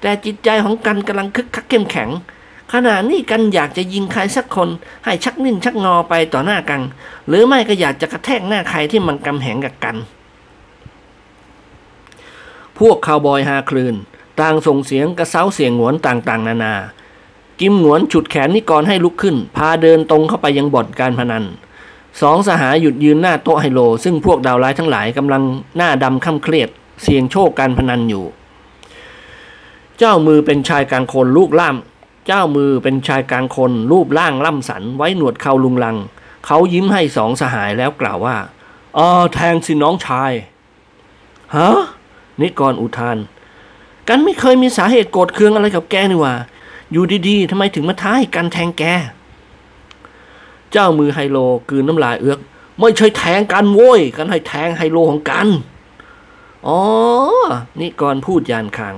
[0.02, 2.10] แต่จิตใจของกันกำลังคึกคักเข้มแข็ง
[2.74, 4.70] ขณะนี้กันอยากจะยิงใครสักคน
[5.06, 6.84] ให้ชักนิ่นชักงอไปต่อหน้ากัง
[7.28, 9.96] หรือไม่ก็อยากจะกระแทกหน้าใครที่มันกำแหงกับกัน
[12.78, 13.96] พวกคาวบอยฮาคลืน
[14.40, 16.74] ต่างส่งเสียงกระเซ้าเสียงหวนต่างๆ นานา
[17.60, 21.44] กิมหงวนฉุดแขนนิกรให้ลุกขึ้น พาเดินตรงเข้าไปยังบ่อนการพนัน
[22.22, 25.44] สองสหายหยุดยืนหน้าโต๊ะไฮโล ซึ่งพวกดาวร้ายทั้งหลายกำลัง
[25.78, 26.70] หน้าดำค่ำเครียด
[27.04, 28.26] เสี่ยงโชคการพนันอยู่
[30.00, 35.98] เจ้ามือเป็นชายกลางคนรูปล่ำเจ้ามือเป็นชายกลางคนรูปร่างล่ำสันไว้หนวดเขาลุงลัง
[36.46, 38.38] เขายิ้มให้สองสหายแล้วกล่าวว่า
[38.98, 40.32] อ๋อแทงสิน้องชาย
[41.56, 41.70] ฮะ
[42.42, 43.18] นิกรอุทาน
[44.08, 46.36] กันไม่เคยมีสาเหตุโกรธเคืองอะไรกับแกนี่ว่า
[46.92, 48.84] อยู่ดีๆทำไมถึงมาท้าให้กันแทงแก
[50.72, 51.38] เจ้ามือไฮโล
[51.70, 52.40] กืนน้ำลายเอือก
[52.80, 55.48] ไม่ใช่แทงกันโว้ย กันให้แทงไฮโลของกัน
[56.68, 56.80] อ๋อ
[57.80, 58.96] นิกรพูดยานคาง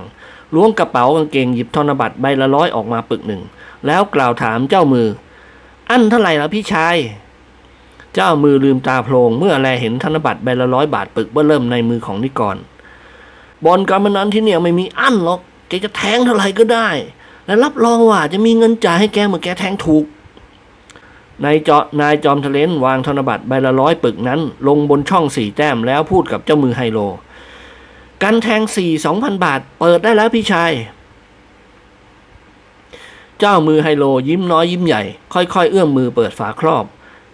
[0.54, 3.42] ล้วงกระเป๋ากางเกงหยิบธนบัตรใบละร้อยออกมาปึกหนึ่ง
[3.86, 5.06] แล้วกล่าวถามเจ้ามือ
[5.90, 6.96] อันเท่าไหร่ละพี่ชาย
[8.14, 12.56] เจ้ามือลืมตาโพลงเมื่อแลเห็นธนบัตรใบละร้อยบาทปึกเบื้อเริ่มในมือของนิกร
[13.64, 16.88] บอลการพนันที่เนี่ยไม่มีอั้นหรอกแกจะแทงเท่าไหร่ก็ได้
[17.46, 20.04] และรับรองว่าจะมีเงินจ่ายให้แกเมื่อแกแทงถูก
[21.44, 26.98] นายเจาะนายจอมทะเลนวางธนบัตรใบละร้อยปึกนั้น ลงบนช่องสี่แต้มแล้วพูดกับเจ้ามือไฮโล
[28.22, 30.72] กันแทงสี่สองพันบาท เปิดได้แล้วพี่ชาย
[33.38, 35.02] เจ้ามือไฮโลยิ้มน้อยยิ้มใหญ่
[35.32, 36.84] ค่อยๆ เอื้อมมือเปิดฝาครอบ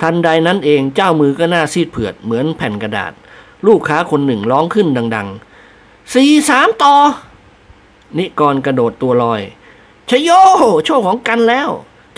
[0.02, 3.12] ทันใดนั้นเองเจ้ามือก็หน้าซีดเผือดเหมือนแผ่นกระดาษ
[3.66, 6.94] ลูกค้าคนหนึ่งร้องขึ้นดังๆสี่สามต่อ
[8.18, 9.40] นิกรกระโดดตัวลอย
[10.10, 10.30] ชโย
[10.84, 11.68] โชคของกันแล้ว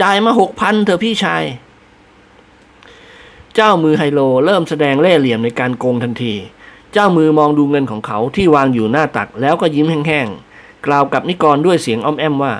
[0.02, 1.44] จ่ายมาหกพันเถอะพี่ชาย
[3.54, 6.34] เจ้ามือไฮโลเริ่มแสดงเล่ห์เหลี่ยมในการโกงทันที
[6.92, 12.54] เจ้ามือมองดูเงินของเขาที่วางอยู่หน้าตักแล้วก็ยิ้มแห้งๆ กล่าวกับนิกรด้วยเสียงอ้อมแอมว่า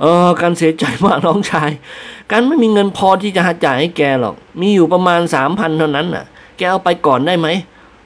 [0.00, 1.70] เออ กันเสียใจมากน้องชาย
[2.30, 6.24] กันไม่มีเงินพอที่จะหาจ่ายให้แกหรอก มีอยู่ประมาณสามพันเท่านั้นน่ะ
[6.56, 7.48] แกเอาไปก่อนได้ไหม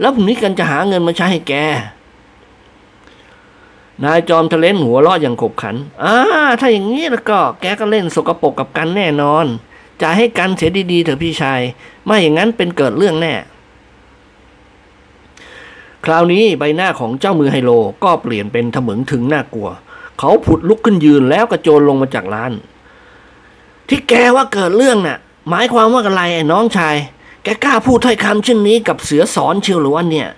[0.01, 1.55] แล้วพรุ่งนี้กันจะหาเงินมาใช้ให้แก
[4.05, 6.15] นายจอมทะเลนหัวเราะอย่างขบขัน อ่า
[6.61, 9.47] ถ้าอย่างนี้แล้วก็ แกก็เล่นสกปรกกับกันแน่นอน
[10.03, 11.61] จ่ายให้กันเสียดีๆเถอะพี่ชาย
[12.05, 13.33] ไม่อย่างนั้นเป็นเกิดเรื่องแน่
[16.07, 17.71] คราวนี้ใบหน้าของเจ้ามือไฮโล
[18.05, 19.69] ก็เปลี่ยนเป็นถมึงถึงน่ากลัว
[20.19, 22.53] เขาผุดลุกขึ้นยืนแล้วกระโจนลงมาจากร้าน
[23.89, 26.97] ที่แกว่าเกิดเรื่องน่ะ หมายความว่าอะไรไอ้น้องชาย
[27.43, 30.29] แกกล้าพูดถ้อยคำเช่นนี้กับเสือสอนเชียวหรือว่าเนี่ย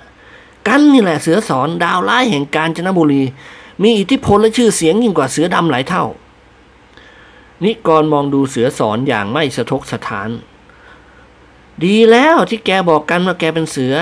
[0.68, 3.22] กันนี่แหละเสือสอนดาวร้ายแห่งกาญจนบุรี
[3.82, 6.04] มีอิทธิพลและชื่อเสียงยิ่งกว่าเสือดำหลายเท่า
[7.64, 10.28] นิกรมองดูเสือสอนอย่างไม่สะทกสถาน
[11.84, 13.94] ดีแล้วที่แกบอกกันว่าแกเป็นเสือ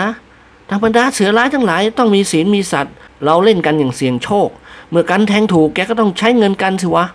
[0.71, 2.95] ธรรมดาเสือร้ายทั้งหลายต้องมีศีลมีสัตว์
[3.25, 4.49] เราเล่นกันอย่างเสี่ยงโชค
[4.91, 7.07] เมื่อกันแทงถูกแกก็ต้องใช้เงินกันสิวะ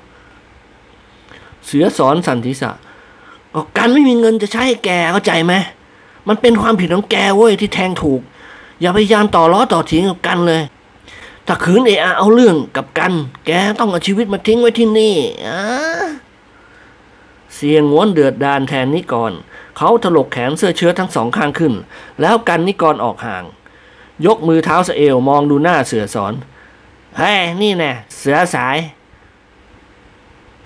[1.66, 2.72] เสือสอนสันติษะ
[3.54, 5.54] ก็กันไม่มีเงินจะใช้ใแกเข้าใจไหม
[6.28, 8.22] มันเป็นความผิดของแกเว้ยที่แทงถูก
[8.82, 10.62] อย่าพยายามต่อล้อต่อเถียงกับกันเลย
[11.48, 13.14] ถ้าขืนเออาเอาเรื่องกับกัน
[13.46, 15.60] แกต้องเอาชีวิตมาทิ้งไว้ที่นี่อะ
[17.56, 19.32] เสียงงวนเดือดดานแทนนิกร
[19.78, 21.74] เขาถลกแขนเสื้อเชิ้ตทั้งสองข้างขึ้น
[22.22, 23.44] แล้วกันนิกรออกห่าง
[24.26, 26.34] ยกมือเท้าสเอวมองดูหน้าเสือสอน
[27.18, 28.78] เฮ้ยนี่แน่เสือสาย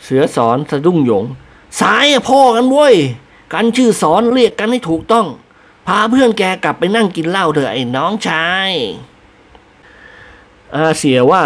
[0.03, 1.25] เสือสอนสะดุ้งหยง
[1.81, 2.95] สายพ่อกันเว้ย
[3.53, 5.27] กันชื่อสอนเรียกกันให้ถูกต้อง
[5.87, 8.71] พาเพื่อนแกกลับไปนั่งกินเหล้าเถอะไอ้น้องชาย
[10.75, 11.43] อาเสียว่า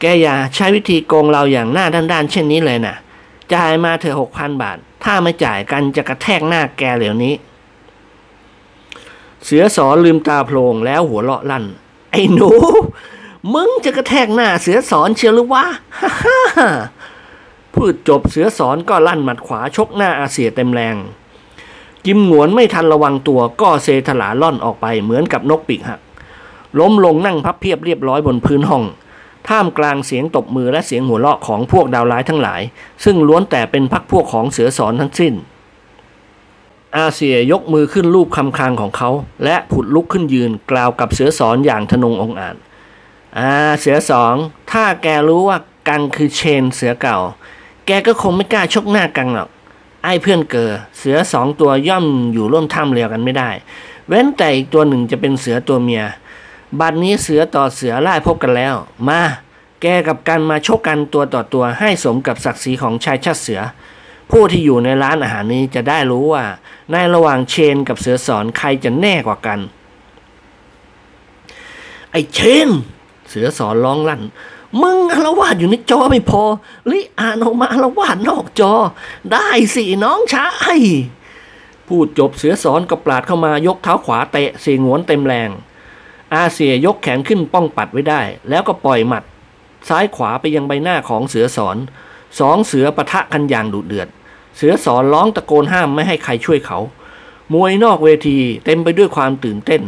[0.00, 2.96] แกอย่าใช้วิธีโกงเราอย่างหน้าด้านๆเช่นนี้เลยนะ
[3.52, 7.34] จ่ายมาเถอะหกพันบาท ถ้าไม่จ่ายกันจะกระแทกหน้าแกเหลวนี้
[9.44, 11.64] เสือสอนลืมตาโพลงแล้วหัวเราะลั่น
[12.10, 12.50] ไอ้หนู
[13.54, 15.64] มึงจะกระแทกหน้าเสือสอนเชียวหรือวะ
[16.00, 16.68] ฮ่าฮ่า
[17.74, 20.96] พูดจบเสือสอนก็ลั่นหมัดขวาชกหน้าอาเสียเต็มแรง
[22.04, 26.00] กิมหงวนไม่ทันระวังตัวก็เซถลาล่อนออกไปเหมือนกับนกปีกหัก
[26.78, 28.82] ล้มลงนั่งพับเพียบเรียบร้อยบนพื้นห้อง
[29.48, 32.62] ท่ามกลางเสียงตบมือและเสียงหัวเราะของพวกดาวร้ายทั้งหลาย
[33.04, 35.34] ซึ่งล้วนแต่เป็นพักพวกของเสือสอนทั้งสิ้น
[36.96, 39.10] อาเซียยกมือขึ้นรูปคำคางของเขา
[39.44, 42.56] และผุดลุกขึ้นยืนกล่าวกับเสือสอนอย่างทนงองอาจ
[43.38, 44.34] อ่าเสือสอง
[44.70, 47.18] ถ้าแกรู้ว่ากังคือเชนเสือเก่า
[47.86, 49.48] แกก็คงไม่กล้าชกหน้ากังหรอก
[50.04, 53.50] ไอ้เพื่อนเกอเสือสองตัวย่อมอยู่ร่วมถ้ำเรียวกันไม่ได้
[54.08, 56.02] เว้นแต่อีกตัวหนึ่งจะเป็นเสือตัวเมีย
[56.80, 58.74] บัดนี้เสือต่อเสือไล่พบกันแล้ว
[59.08, 59.22] มา
[59.82, 63.60] แกกับกันมาชกกันตัวต่อตัวให้สมกับศักดิ์ศรีของชายชาติเสือ
[64.30, 66.44] ผู้ที่อยู่ในร้านอาหารนี้จะได้รู้ว่า
[66.92, 69.58] ในระหว่างเชนกับเสือสอนใครจะแน่กว่ากัน
[72.10, 72.68] ไอ้เชน
[73.28, 74.22] เสือสอนร้องลั่น
[74.82, 76.42] มึงอารวาดอยู่ในจอไม่พอ
[76.90, 78.72] ลิอ่านออกมาอารวาดนอกจอ
[79.32, 80.46] ได้สิน้องชา
[80.76, 80.80] ย
[81.88, 85.50] พูดจบเสือสอนก็ปลาดเข้ามายกเท้าขวาเตะเสียงวนเต็มแรง
[86.34, 89.24] อาเซียยกแขนขึ้นป้องปัดไว้ได้ แล้วก็ปล่อยหมัด
[89.88, 91.76] ซ้ายขวาไปยังใบหน้าของเสือสอน
[92.40, 94.08] สองเสือปะทะกันอย่างดุเดือด
[94.56, 96.78] เสือสอนร้องตะโกนห้ามไม่ให้ใครช่วยเขา
[97.54, 99.82] มวยนอกเวทีเต็มไปด้วยความตื่นเต้น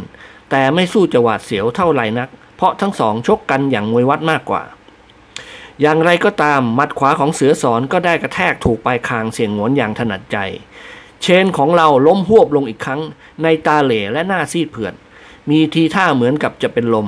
[0.49, 4.61] แต่ไม่สู้จะหวาดเสียวเท่าไหร่นัก เพราะทั้งสองชกกันอย่างมวยวัดมากกว่า
[5.81, 10.37] อย่างไรก็ตามมัดขวาของเสือสอนก็ได้กระแทกถูกปลายคางเสียงหวนอย่างถนัดใจ
[11.21, 13.01] เชนของเราล้มหวบลงอีกครั้ง
[13.43, 14.93] ในตาเหล่และหน้าซีดเผือด
[15.49, 17.07] มีทีท่าเหมือนกับจะเป็นลม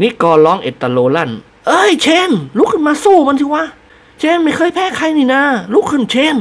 [0.00, 1.30] นิกรร้องเอตโลลั่น
[1.66, 3.64] เอ้ยเชน ลุกขึ้นมาสู้มันสิวะ
[4.18, 5.42] เชนไม่เคยแพ้ใครนี่นา
[5.72, 6.36] ลุกขึ้นเชน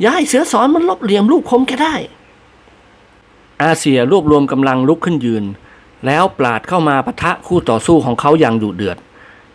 [0.00, 1.94] อย่าให้เสือสอนมันลบเหลี่ยมลูกคมแกได้
[3.62, 5.44] อาเซียรวบรวมกำลังลุกขึ้นยืน
[6.06, 8.98] แล้วปราดเข้ามาปะทะคู่ต่อสู้ของเขาอย่างดุเดือด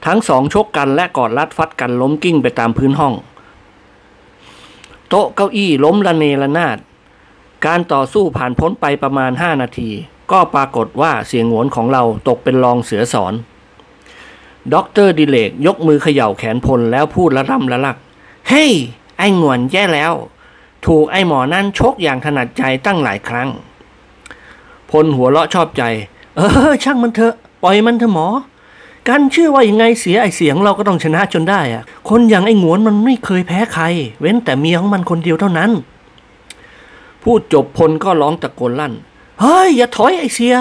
[0.05, 3.13] ทั้งสองชกกันและกอดรัดฟัดกันล้มกิ้งไปตามพื้นห้อง
[5.09, 6.78] โต๊ะเก้าอี้ล้มระเนระนาด
[7.65, 9.89] การต่อสู้ผ่านพ้นไปประมาณ 5 นาที
[10.34, 13.34] ก็ปรากฏว่าเสียงโหวนของเราตกเป็นรองเสือสอน
[14.73, 17.97] ด็อกเตอร์ดิเลกยกมือเขย่าแขนพลแล้วพูดละร่ำละลัก
[18.49, 18.71] เฮ้ย
[19.17, 20.13] ไอ้หงวนแย่แล้ว
[20.86, 23.49] ถูกไอ้หมอนั่นชกอย่างถนัดใจตั้งหลายครั้ง
[24.91, 25.84] พลหัวเราะชอบใจ
[26.36, 28.27] เออ ช่างมันเถอะ ปล่อยมันเถอะหมอ
[29.07, 33.84] กันเชื่อว่ายังไงเสียไอ้เสี่ยเราก็ต้องชนะจนได้อะคนอย่างไอ้หงวนมันไม่เคยแพ้ใคร
[34.19, 35.71] เว้นแต่เมียของมันคนเดียวเท่านั้น
[37.23, 38.93] พูดจบพลก็ร้องตะโกนลั่น
[39.41, 40.55] เฮ้ย อย่าถอยไอ้เสี่ย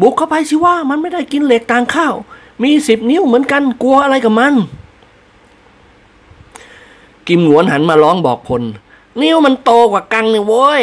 [0.00, 2.14] บุกเข้าไปสิว่ามันไม่ได้กินเหล็กต่างข้าว
[2.62, 4.54] มีสิบนิ้วเหมือนกันกลัวอะไรกับมัน
[7.28, 8.62] กิมหงวนหันมาร้องบอกพล
[9.20, 10.82] นิ้วมันโตกว่ากังเนี่ยโว้ย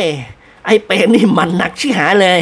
[0.65, 2.41] ไอเป็ดนี่มันหนักชิหายเลย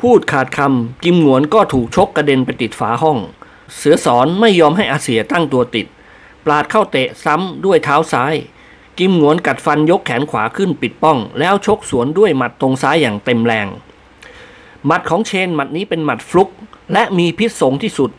[0.00, 3.18] พูดขาดคำกิมหงวนก็ถูกชกกระเด็นไปติดฝาห้อง
[3.76, 5.86] เสือสอนไม่ยอมให้อาเสียตั้งตัวติด
[6.44, 8.34] ปลาดเข้าเตะซ้ำด้วยเท้าซ้าย
[8.98, 13.68] กิมหงวนกัดฟันยกแขนขวาขึ้นปิดป้อง แล้วชกสวนด้วยหมัดตรงซ้ายอย่างเต็มแรง
[14.86, 16.50] หมัดของเชนหมัดนี้เป็นหมัดฟลุก
[16.92, 18.10] และมีพิษสงที่สุด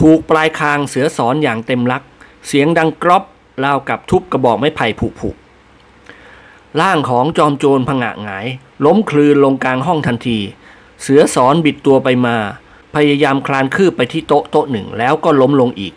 [0.00, 2.02] ถูกปลายคางเสือสอนอย่างเต็มลัก
[2.46, 3.24] เสียงดังกรอบ
[3.64, 5.30] ราวกับทุบกระบอกไม้ไผ่ผุผุ
[6.80, 8.46] ร่างของจอมโจรผงะหงาย
[8.84, 10.38] ล้มคลืนลงกลางห้องทันที
[11.02, 12.36] เสือสอนบิดตัวไปมา
[12.94, 15.94] พยายามคลานคืบไปที่โต๊ะโต๊ะหนึ่งแล้วก็ล้มลงอีก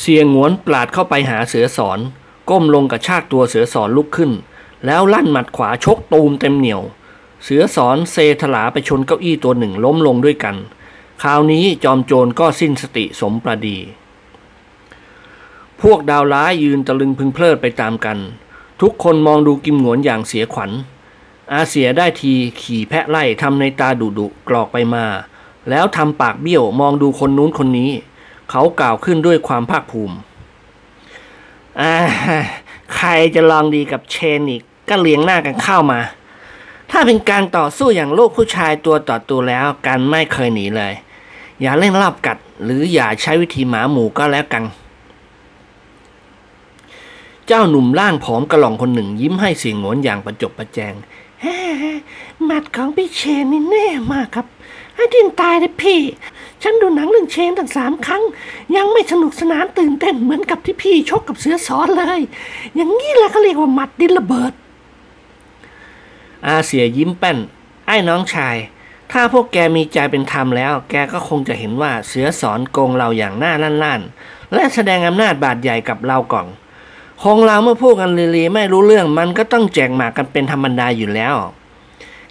[0.00, 1.98] เสียงหวนปลาดเข้าไปหาเสือสอน
[2.50, 4.32] ก้มลงกระชากตัวเสือสอนลุกขึ้น
[4.86, 6.82] แล้วลั่นหมัดขวาชกตูมเต็มเหนียว
[7.44, 10.56] เสือสอนเซถลาไปชนเก้าอี้ตัวหนึ่งล้มลงด้วยกัน
[11.22, 13.78] คราวนี้จอมโจรก็สิ้นสติสมประดี
[15.80, 18.18] พวกดาวร้ายยืนตะลึงพึงเพลิดไปตามกัน
[18.80, 20.70] ทุกคนมองดูกิมหงวนอย่างเสียขวัญ
[21.52, 25.04] อาเสียได้ทีขี่แพะไล่ทำในตาดุดุกรอกไปมา
[25.70, 27.90] แล้วทำปากเบี้ยวมองดูคนนู้นคนนี้
[28.50, 30.16] เขากล่าวขึ้นด้วยความภาคภูมิ
[32.96, 36.00] ใครจะลองดีกับเชนอีกก็เลี้ยงหน้ากันเข้ามา
[36.90, 40.92] ถ้าเป็นการต่อสู้อย่างลูกผู้ชายตัวต่อตัวแล้วกันไม่เคยหนีเลย
[41.60, 44.64] อย่าเล่นรอบกัด หรืออย่าใช้วิธีหมาหมูก็แล้วกัน
[47.46, 50.94] เจ้าหนุ่มร่างผอมกระหล่องคนหนึ่งยิ้มให้เสียงโงนอย่างประจบประแจง
[51.42, 51.58] แฮ่
[52.44, 54.46] หมัดของพี่เชนนี่แน่มากครับ
[55.00, 56.00] ให้ดินตายเลยพี่
[56.62, 58.22] ฉันดูหนังเรื่องเชนตั้งสามครั้ง
[58.76, 62.20] ยังไม่สนุกสนานตื่นเต้นเหมือนกับที่พี่ชกกับเสือสอนเลย
[62.74, 64.52] อย่างนี้แหละเขาเรียกว่าหมัดดินระเบิด
[66.46, 67.38] อาเสียยิ้มแป้น
[67.86, 68.56] ไอ้น้องชาย
[69.12, 73.52] ถ้าพวกแกมีใจเป็นธรรมแล้ว แกก็คงจะเห็นว่าเสือสอนโกงเราอย่างหน้า
[73.84, 76.46] ล้านๆ และแสดงอำนาจบาดใหญ่กับเราก่อน
[77.22, 81.34] คงเราเมื่อพูดกันลีๆไม่รู้เรื่องมันก็ต้องแจกหมากกันเป็นธรรมดาอยู่แล้ว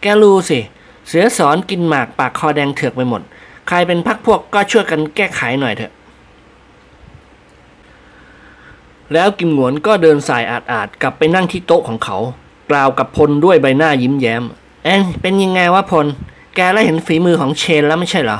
[0.02, 3.22] แกรู้สิเเสือสอนกินหมากปากคอแดงเถือกไปหมด
[3.68, 5.94] ใครเป็นพักพวกก็ช่วยกันแก้ไขหน่อยเถอะ
[9.14, 12.18] แล้วกิมหวนก็เดินสายอาดอาดๆกลับไปนั่งที่โต๊ะของเขา
[12.70, 14.44] กล่าวกับพลด้วยใบหน้ายิ้มแย้ม
[14.86, 16.06] เอ็งเป็นยังไงวะพล
[16.56, 18.40] แกได้เห็นฝีมือของเชนแล้วไม่ใช่เหรอ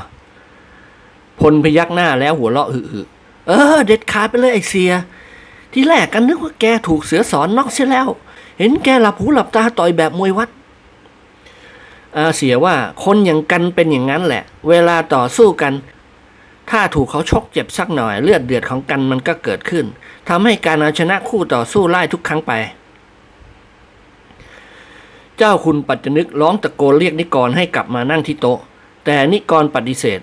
[1.40, 4.92] พลพยักหน้าแล้วหัวเราะหึๆเออ เด็ดขาดไปเลยไอเสีย
[5.72, 8.08] ที่แรกกันนึกว่าแกถูกเสือสอนนอกเสียแล้ว
[8.58, 10.48] เห็นแกหลับหูหลับตาต่อยแบบมวยวัด
[12.36, 15.74] เสียว่าคนอย่างกันเป็นอย่างนั้นแหละ เวลาต่อสู้กัน
[16.70, 19.84] ถ้าถูกเขาชกเจ็บสักหน่อยเลือดเดือดของกันมันก็เกิดขึ้น
[20.28, 22.52] ทำให้การเอาชนะคู่ต่อสู้ไล่ทุกครั้งไป
[25.38, 28.58] เจ้าคุณปัจจนึกร้องตะโกนเรียกนิกรให้กลับมานั่งที่โต๊ะ
[29.04, 30.20] แต่นิกรปฏิเสธ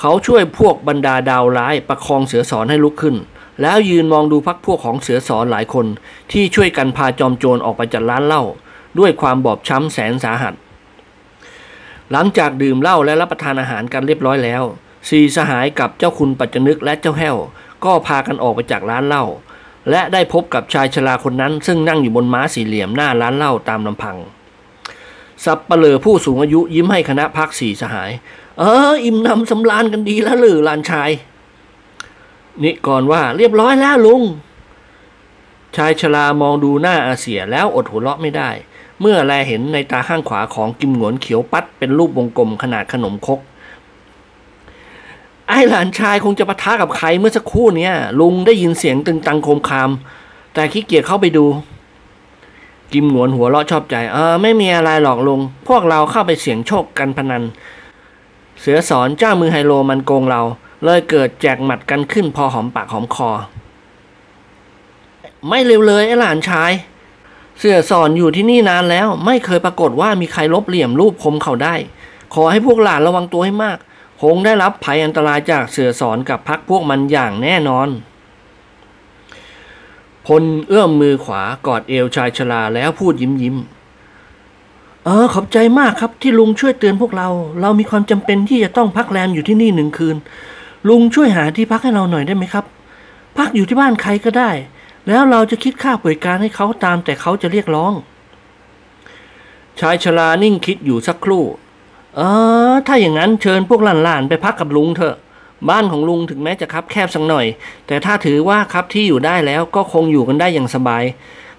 [0.00, 3.16] เขาช่วยพวกบรรดาดาวร้ายประคองเสือสอนให้ลุกขึ้น
[3.62, 5.86] แล้วยืนมองดูพักพวกของเสือสอนหลายคน
[6.32, 8.42] ที่ช่วยกันพาจอมโจรออกไปจากร้านเหล้า
[8.98, 10.54] ด้วยความบอบช้ำแสนสาหัส
[12.12, 14.62] หลังจากดื่มเหล้าและรับประทานอาหารกันเรียบร้อยแล้ว
[15.10, 17.36] สี่สหายกับเจ้าคุณปัจจนึกและเจ้าแห้ว
[17.84, 19.24] ก็พากันออกไปจากร้านเหล้า
[19.90, 24.16] และได้พบกับชายชราคนนั้น ซึ่งนั่งอยู่บนม้าสี่เหลี่ยมหน้าร้านเหล้าตามลำพัง
[25.44, 28.10] สับเปลือผู้สูงอายุยิ้มให้คณะพักสี่สหาย
[28.58, 31.10] เออ อิ่มนำสำราญกันดีแล้วหรือลานชาย
[32.62, 34.22] นิกรว่าเรียบร้อยแล้วลุง
[35.76, 38.50] ชายชรามองดูหน้าอาเสียแล้วอดหัวเราะไม่ได้
[39.00, 43.40] เมื่อแลเห็นในตาข้างขวาของกิมหงวนเขียวปัดเป็นรูปวงกลมขนาดขนมคก
[45.48, 49.90] ไอ้หลานชายคงจะปะทะกับใครเมื่อสักครู่เนี้ยลุงได้ยินเสียงตึงตังโคมคาม
[50.54, 51.46] แต่ขี้เกียจเข้าไปดู
[52.92, 57.42] กิมหงวนหัวเราะชอบใจ เออไม่มีอะไรหรอกลุง พวกเราเข้าไปเสี่ยงโชคกันพนัน
[58.60, 60.42] เสือสอนเจ้ามือไฮโลมันโกงเรา
[60.84, 63.30] เลยเกิดแจกหมัดกันขึ้นพอหอมปากหอมคอ
[65.48, 66.72] ไม่เร็วเลยไอ้หลานชาย
[67.58, 71.74] เสือสอนอยู่ที่นี่นานแล้ว ไม่เคยปรากฏว่ามีใครลบเหลี่ยมรูปคมเขาได้
[72.34, 73.78] ขอให้พวกหลานระวังตัวให้มาก
[74.22, 77.88] คงได้รับภัยอันตรายจากเสือสอนกับพักพวกมันอย่างแน่นอน
[80.26, 83.56] พลเอื้อมมือขวากอดเอวชายชราแล้วพูดยิ้มยิ้ม
[85.04, 87.28] เออขอบใจมากครับที่ลุงช่วยเตือนพวกเรา
[87.60, 90.16] เรามีความจำเป็นที่จะต้องพักแรมอยู่ที่นี่หนึ่งคืน
[90.88, 92.64] ลุงช่วยหาที่พักให้เราหน่อยได้ไหมครับ
[93.38, 94.50] พักอยู่ที่บ้านใครก็ได้
[95.08, 97.92] แล้วเราจะคิดค่าบริการให้เขาตามแต่เขาจะเรียกร้อง
[99.80, 101.44] ชายชรานิ่งคิดอยู่สักครู่
[102.16, 102.20] เอ
[102.70, 105.16] อ ถ้าอย่างนั้นเชิญพวกหลานๆไปพักกับลุงเถอะ
[105.68, 107.46] บ้านของลุงถึงแม้จะคับแคบสักหน่อย
[107.86, 111.04] แต่ถ้าถือว่าครับที่อยู่ได้แล้วก็คงอยู่กันได้อย่างสบาย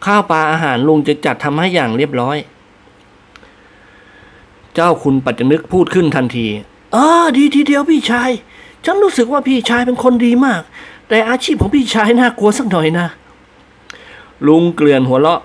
[0.05, 2.37] ข้าวปลาอาหารลุงจะจัดทำให้อย่างเรียบร้อย
[4.73, 6.47] เจ้าคุณปัจจนึกพูดขึ้นทันที
[6.93, 8.29] เออดีทีเดียวพี่ชาย
[8.85, 10.61] ฉันรู้สึกว่าพี่ชายเป็นคนดีมาก
[11.09, 13.07] แต่อาชีพของพี่ชายน่ากลัวสักหน่อยนะ
[14.47, 15.41] ลุงเกลื่อนหัวเราะ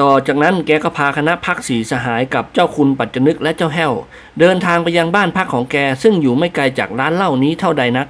[0.00, 3.92] ต่อจากนั้นแกก็พาคณะพักสีสหายกับเจ้าคุณปัจจนึกและเจ้าแห้ว
[4.40, 8.08] เดินทางไปยังบ้านพักของแกซึ่งอยู่ไม่ไกลจากร้านเหล้านี้เท่าใดนัก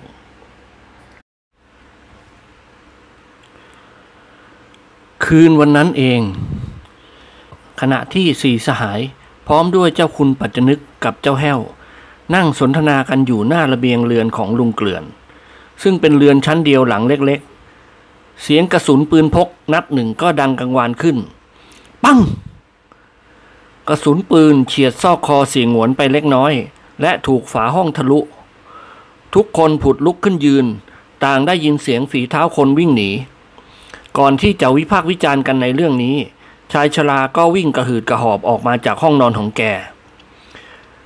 [5.24, 6.20] คืนวันนั้นเอง
[7.80, 9.00] ขณะที่สีสหาย
[9.46, 11.61] พร้อมด้วยเจ้าคุณปัจจนึกกับเจ้าแห้ว
[12.34, 15.04] นั่งสนทนากันอยู่หน้าระเบียงเรือนของลุงเกลื่อน
[15.82, 17.40] ซึ่งเป็นเรือนชั้นเดียวหลังเล็ก
[18.43, 21.16] เสียงกระสุนปืนพกนัดหนึ่งก็ดังกังวานขึ้น
[22.05, 22.18] ปัง
[23.88, 26.53] กระสุนปืนเฉียดซอกคอเสียงหวนไปเล็กน้อย
[27.01, 28.20] และถูกฝาห้องทะลุ
[29.34, 30.66] ทุกคนผุดลุกขึ้นยืน
[31.24, 33.11] ต่างได้ยินเสียงฝีเท้าคนวิ่งหนี
[34.18, 36.16] ก่อนที่จะวิพากษ์วิจารณ์กันในเรื่องนี้
[36.72, 39.62] ชายชราก็วิ่งกระหืดกระหอบออกมาจากห้องนอนของแก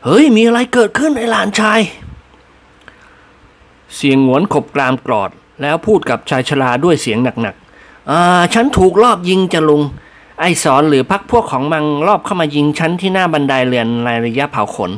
[0.04, 1.80] เฮ้ย มีอะไรเกิดขึ้นไอ้หลานชาย
[3.96, 5.30] เสียงหวนขบกรามกรอด
[5.60, 9.82] แล้วพูดกับชายชราด้วยเสียงหนักๆอ่าฉันถูกรอบยิงจะลุง
[10.40, 14.90] ไอสอนหรือพักพวกของมังรอบเข้ามายิงฉันที่หน้าบันไดเรือนในระยะเผาขน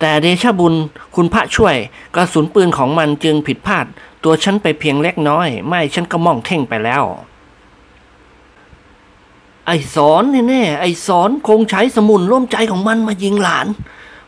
[0.00, 0.74] แต่เดชบุญ
[1.14, 1.76] คุณพระช่วย
[2.14, 3.86] กระสุนปืนของมันจึงผิดพลาด
[4.24, 7.02] ตัวฉันไปเพียงเล็กน้อย ไม่ฉันก็มองเท่งไปแล้ว
[9.66, 13.66] ไอสอนแน่ๆไอสอนคงใช้สมุนร่วมใจของมันมายิงหลาน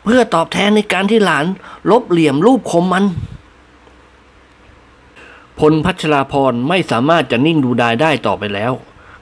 [0.05, 1.45] เพื่อตอบแทนในการที่หลาน
[1.91, 3.05] ลบเหลี่ยมรูปคมมัน
[5.61, 8.73] พลพัชราพรไม่สามารถจะนิ่งดูดายได้ต่อไปแล้ว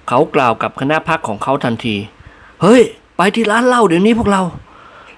[0.09, 1.97] เขากล่าวกับคณะพักของเขาทันที
[2.63, 2.83] เฮ้ย
[3.17, 4.43] ไปที่ร้านเหล้าเดี๋ยวนี้พวกเรา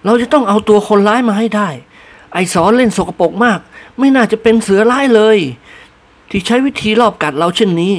[0.04, 1.68] เราจะต้องเอาตัวคนร้ายมาให้ได้
[2.32, 3.58] ไอ้สอนเล่นสกปรกมาก
[3.98, 5.38] ไม่น่าจะเป็นเสือร้ายเลย
[6.30, 7.94] ที่ใช้วิธีรอบกัดเราเช่นนี้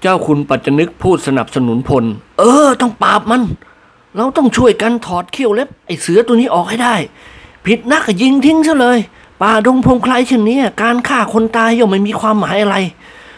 [0.00, 2.04] เจ้าคุณปัจจนึกพูดสนับสนุนพล
[2.38, 3.42] เออ ต้องปราบมัน
[4.16, 6.94] เราต้องช่วยกันถอดเขี้ยวเล็บไอ้เสือตัวนี้ออกให้ได้
[7.66, 8.98] ผิดนักก็ยิงทิ้งซะเลย
[9.40, 12.76] ป่าดงพงไพรเช่นนี้การฆ่าคนตายย่อมไม่มีความหมายอะไร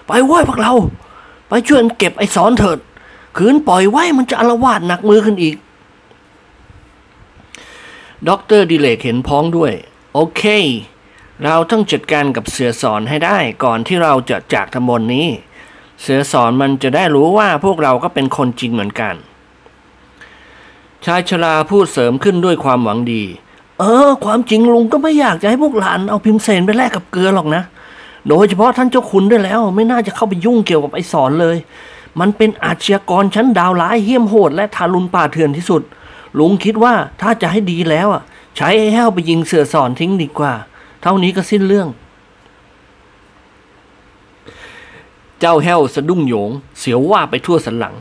[0.07, 0.73] ไปเว้ยพวกเรา
[1.49, 2.79] ไปช่วยเก็บไอ้สอนเถิด
[3.37, 5.57] ขืนปล่อยไว้มันจะอาละวาดหนักมือขึ้นอีก
[8.29, 9.73] ด็อกเตอร์ดิเลกเห็นพ้องด้วย
[10.15, 10.43] โอเค
[11.45, 15.29] เราต้องจัดการกับเสือสอนให้ได้ก่อนที่เราจะจากตำบลนนี้
[16.03, 19.15] เสือสอนมันจะได้รู้ว่าพวกเราก็เป็นคนจริงเหมือนกัน
[21.05, 23.23] ชายชราพูดเสริมขึ้นด้วยความหวังดี
[23.79, 27.63] เออ ความจริงลุงก็ไม่อยากจะให้พวกหลานเอาพิมพ์เซนไปแลกกับเกลือหรอกนะ
[28.29, 31.57] โดยเฉพาะท่านเจ้าคุณด้วยแล้ว ไม่น่าจะเข้าไปยุ่งเกี่ยวกับไอ้สอนเลย
[32.21, 35.83] มันเป็นอาชญากรชั้นดาวร้ายเหี้ยมโหดและทารุณป่าเถื่อนที่สุด
[36.39, 38.23] ลุงคิดว่าถ้าจะให้ดีแล้วอะ
[38.57, 40.53] ใช้ไอ้แห้วไปยิงเสือสอนทิ้งดีกว่า
[41.03, 41.89] เท่านี้ก็สิ้นเรื่อง
[45.41, 47.95] เจ้าแห้วสะดุ้งโยง เสียวว่าไปทั่วสันหลัง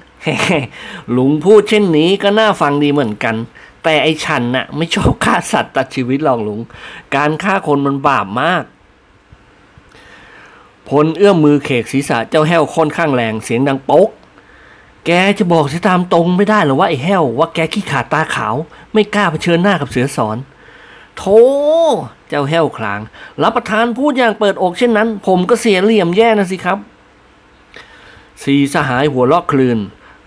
[1.18, 3.36] ลุงพูดเช่นนี้ก็น่าฟังดีเหมือนกัน
[3.84, 6.60] แต่ไอ้ฉันน่ะ ไม่ชอบฆ่าสัตว์ตัดชีวิตหรอกลุง
[7.16, 8.64] การฆ่าคนมันบาปมาก
[10.90, 14.10] พลเอื้อมมือเขกศีรษะเจ้าแห้วค่อนข้างแรงเสียงดังป๊ก
[15.06, 18.56] แกจะบอกสิตามตรงไม่ได้หรอว่าไอ้แห้วว่าแกขี้ขาดตาขาว
[18.94, 20.38] ไม่กล้าเผชิญหน้ากับเสือสอน
[21.18, 21.42] โธ่
[22.30, 23.00] เจ้าแห้วคลาง
[23.42, 26.78] รับประทานพูดอย่างเปิดอกเช่นนั้น ผมก็เสียเหลี่ยมแย่นะสิครับ
[28.44, 29.80] สีสหายหัวลอกคลืน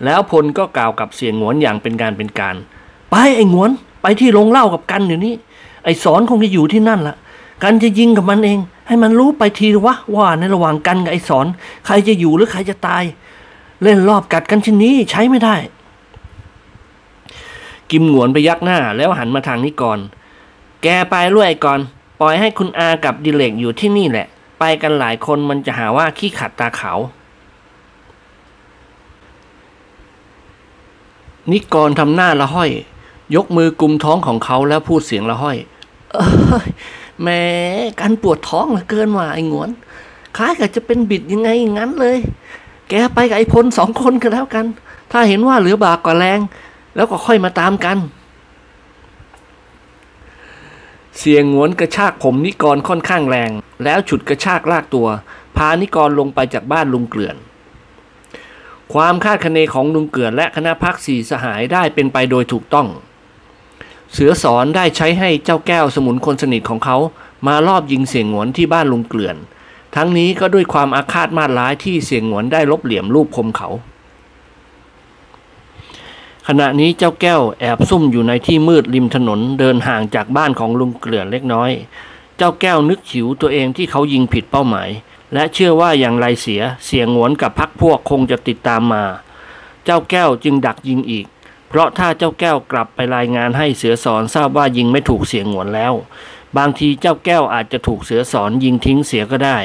[0.05, 2.55] แล้วพลก็กล่าวกับเสียงหงวนอย่างเป็นการเป็นการ
[3.11, 5.33] ไปไอ้งวน ไปที่โรงเหล้ากับกันเดี๋ยวนี้
[5.83, 7.15] ไอ้สอนคงจะอยู่ที่นั่นละ
[7.63, 11.45] กันจะยิงกับมันเอง ให้มันรู้ไปทีวะว่าในระหว่างกันกับไอ้สอน
[11.85, 13.03] ใครจะอยู่หรือใครจะตาย
[13.83, 15.55] เล่นรอบกัดกันชนนี้ใช้ไม่ได้
[17.91, 19.99] กิมหงวนไปยักหน้า แล้วหันมาทางนิกร
[20.83, 21.79] แกไปรวยก่อน
[22.19, 24.27] ปล่อยให้คุณอากับดิเลกอยู่ที่นี่แหละ
[24.59, 26.99] ไปกันหลายคนมันจะหาว่าขี้ขัดตาขาว
[31.51, 32.71] นิกรทำหน้าละห้อย
[33.35, 35.57] ยกมือกุมท้องของเขาแล้วพูดเสียงละห้อย
[36.13, 36.27] เอ้
[36.65, 36.67] ย
[37.21, 37.41] แหม้
[37.99, 39.69] กันปวดท้องเหลือเกินว่ะไอ้งวน
[40.37, 42.17] คล้ายกับจะเป็นบิดยังไงอย่างนั้นเลย
[42.89, 44.65] แกไปกับไอ้พลสองคนกันแล้วกัน
[45.11, 46.39] ถ้าเห็นว่าเหลือบากกว่าแรง
[46.95, 47.97] แล้วก็ค่อยมาตามกัน
[51.19, 53.51] เสียงงวนกระชากผมนิกรค่อนข้างแรง
[53.83, 55.07] แล้วฉุดกระชากลากตัว
[55.57, 57.35] พานิกรลงไปจากบ้านลุงเกลื่อน
[58.93, 62.87] ความคาดคะเนของลุงเกลื่อนและคณะพักสี่สหายได้เป็นไปโดยถูกต้อง
[64.13, 66.97] เสือสอนได้ใช้ให้เจ้าแก้วสมุนคนสนิทของเขา
[67.47, 69.37] มาลอบยิงเสียงหวนที่บ้านลุงเกลื่อน
[69.95, 73.69] ทั้งนี้ก็ด้วยความอาฆาตมาดร้ายที่เสียงหวนได้ลบเหลี่ยมรูปคมเขา
[76.47, 81.71] ขณะนี้เจ้าแก้วแอบซุ่มอยู่ในที่มืดริมถนนเดินห่างจากบ้านของลุงเกลื่อนเล็กน้อย
[82.37, 84.89] เจ้าแก้วนึกฉิวตัวเองที่เขายิงผิดเป้าหมาย
[85.33, 89.03] และเชื่อว่าอย่างไรเสียเสียงหวนกับพักพวกคงจะติดตามมา
[89.85, 91.25] เจ้าแก้วจึงดักยิงอีก
[91.77, 95.93] ราะถ้าเจ้าแก้วกลับไปรายงานให้เสือสอนทราบว่ายิงไม่ถูกเสียงหวนแล้ว
[96.57, 99.59] บางทีเจ้าแก้วอาจจะถูกเสือสอนยิงทิ้งเสียก็ได้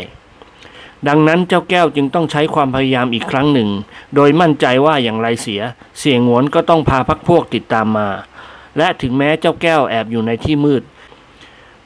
[1.09, 3.71] ดังนั้นเจ้าแก้วจึงต้องใช้ความพยายามอีกครั้งหนึ่ง
[4.15, 5.63] โดยมั่นใจว่าอย่างไรเสีย
[6.01, 8.09] เสียงหวนก็ต้องพาพักพวกติดตามมา
[8.77, 10.83] และถึงแม้เจ้าแก้วแอบอยู่ในที่มืด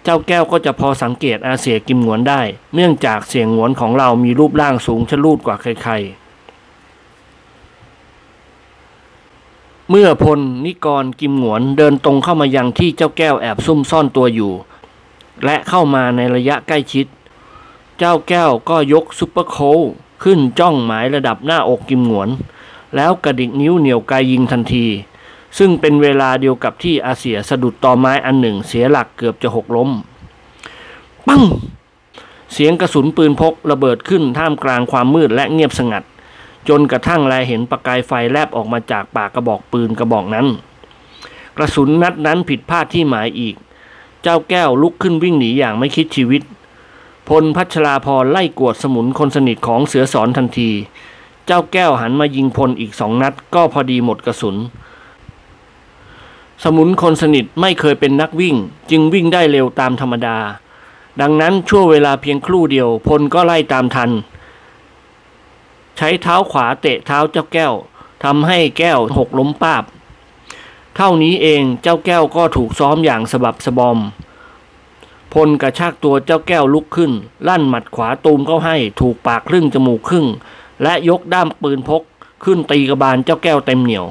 [0.05, 2.41] เจ้าแก้วก็จะพอสังเกตอาเสี่ยกิมหงวนได้
[2.75, 6.24] เนื่องจากเสี่ยหงวนของเรามีรูปร่างสูงชะลูดกว่าใครๆ
[9.91, 14.53] เมื่อพลนิกรกิมหงวนเดินตรงเข้ามายังที่เจ้าแก้วแอบซุ่มซ่อนตัวอยู่
[15.45, 17.07] และเข้ามาในระยะใกล้ชิด
[17.99, 19.81] เจ้าแก้วก็ยก super Colt
[20.22, 22.28] ขึ้นจ้องหมายระดับหน้าอกกิมหงวน
[22.97, 24.87] แล้วกระดิกนิ้วเหนี่ยวไกยยิงทันที
[25.59, 29.91] ซึ่งเป็นเวลาเดียวกับที่อาเสียสะดุดตอไม้อันหนึ่งเสียหลักเกือบจะหกล้ม
[31.26, 31.43] ปัง
[32.53, 36.03] เสียงกระสุนปืนพกระเบิดขึ้นท่ามกลางความมืดและเงียบสงัด
[36.69, 40.47] จนกระทั่งแลเห็นประกายไฟแลบออกมาจากปากกระบอกปืนกระบอกนั้น
[41.57, 43.55] กระสุนนัดนั้นผิดพลาดที่หมายอีก
[44.23, 46.43] เจ้าแก้วลุกขึ้นวิ่งหนีอย่างไม่คิดชีวิต
[47.29, 50.71] พลพัชราพรไล่กวดสมุนคนสนิทของเสือสอนทันที
[51.47, 54.57] เจ้าแก้วหันมายิงพลอีกสองนัดก็พอดีหมดกระสุน
[56.65, 58.57] สมุนคนสนิทไม่เคยเป็นนักวิ่ง
[58.91, 60.39] จึงวิ่งได้เร็วตามธรรมดา
[61.21, 64.11] ดังนั้นชั่วเวลาเพียงครู่เดียวพลก็ไล่ตามทัน
[65.97, 67.75] ใช้เท้าขวาเตะเท้าเจ้าแก้ว
[68.25, 69.85] ทำให้แก้วหกล้มป้าบ
[70.97, 73.99] เท่านี้เองเจ้าแก้วก็ถูกซ้อมอย่างสะบับสะบอม
[75.35, 77.13] พลกระชากตัวเจ้าแก้วลุกขึ้น
[77.49, 80.27] ลั่นหมัดขวาตูมเข้าให้ถูกปากครึ่งจมูกครึ่ง
[80.83, 82.03] และยกด้ามปืนพก
[82.45, 84.07] ขึ้นตีกระบาลเจ้าแก้วเต็มเหนียว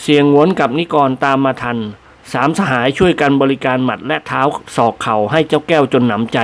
[0.00, 1.78] เสียงหวนกับนิกรตามมาทัน
[2.32, 4.40] สามสหายช่วยกันบริการหมัดและเท้า
[4.76, 6.38] ศอกเข่าให้เจ้าแก้วจนหนำใจ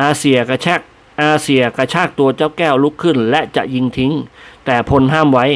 [0.00, 0.80] อาเซียกระชก
[1.20, 4.12] อาเซียกระชากตัวเจ้าแก้วลุกขึ้น และจะยิงทิ้ง
[4.64, 5.46] แต่พลห้ามไว้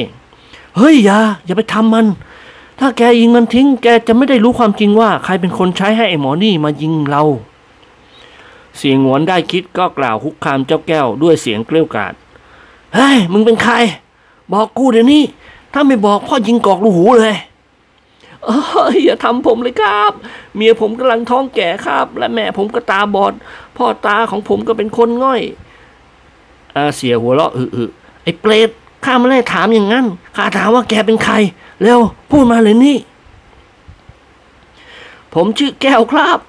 [0.77, 2.05] เฮ้ยอย่าอย่าไปทำมัน
[2.79, 7.23] ถ้าแกยิงมันทิ้ง แกจะไม่ได้รู้ความจริงว่า ใครเป็นคนใช้ให้ไอ้หมอนี่มายิงเรา
[8.77, 12.13] เสียงหวนได้คิดก็กล่าวคุกคามเจ้าแก้วด้วยเสียงเกลี้ยวกาด
[12.95, 13.73] เฮ้ยมึงเป็นใคร
[14.53, 15.23] บอกกูเดี๋ยวนี้
[15.73, 17.35] ถ้าไม่บอกพ่อยิงกอกลูกหูเลย
[18.43, 20.11] เอ้ยอย่าทำผมเลยครับ
[20.55, 23.33] เมียผมกำลังท้องแก่ครับ และแม่ผมก็ตาบอด
[23.77, 25.41] พ่อตาของผมก็เป็นคนง่อย
[26.75, 27.83] อาเสียหัวเราะอึอึ
[28.23, 28.69] ไอ้เปรต
[29.05, 30.05] ข้าไม่ได้ถามอย่างนั้น
[30.35, 31.35] ข้าถามว่าแกเป็นใคร
[31.81, 31.99] เร็ว
[32.31, 32.97] พูดมาเลยนี่
[35.33, 36.39] ผมชื่อแก้วครับ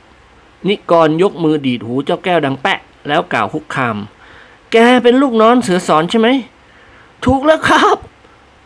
[0.68, 3.96] นิกรยกมือดีดหูเจ้าแก้วดังแปะ แล้วกล่าวคุกคาม
[4.72, 6.28] แกเป็นลูกน้องเสือสอนใช่ไหม
[7.24, 7.98] ถูกแล้วครับ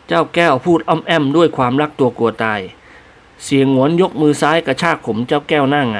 [0.07, 2.59] เจ้าแก้วพูดอ้อมแอมด้วยความรักตัวกลัวตาย
[3.43, 5.99] เสียงหวนยกมือซ้ายกระชากผมเจ้าแก้วหน้าไง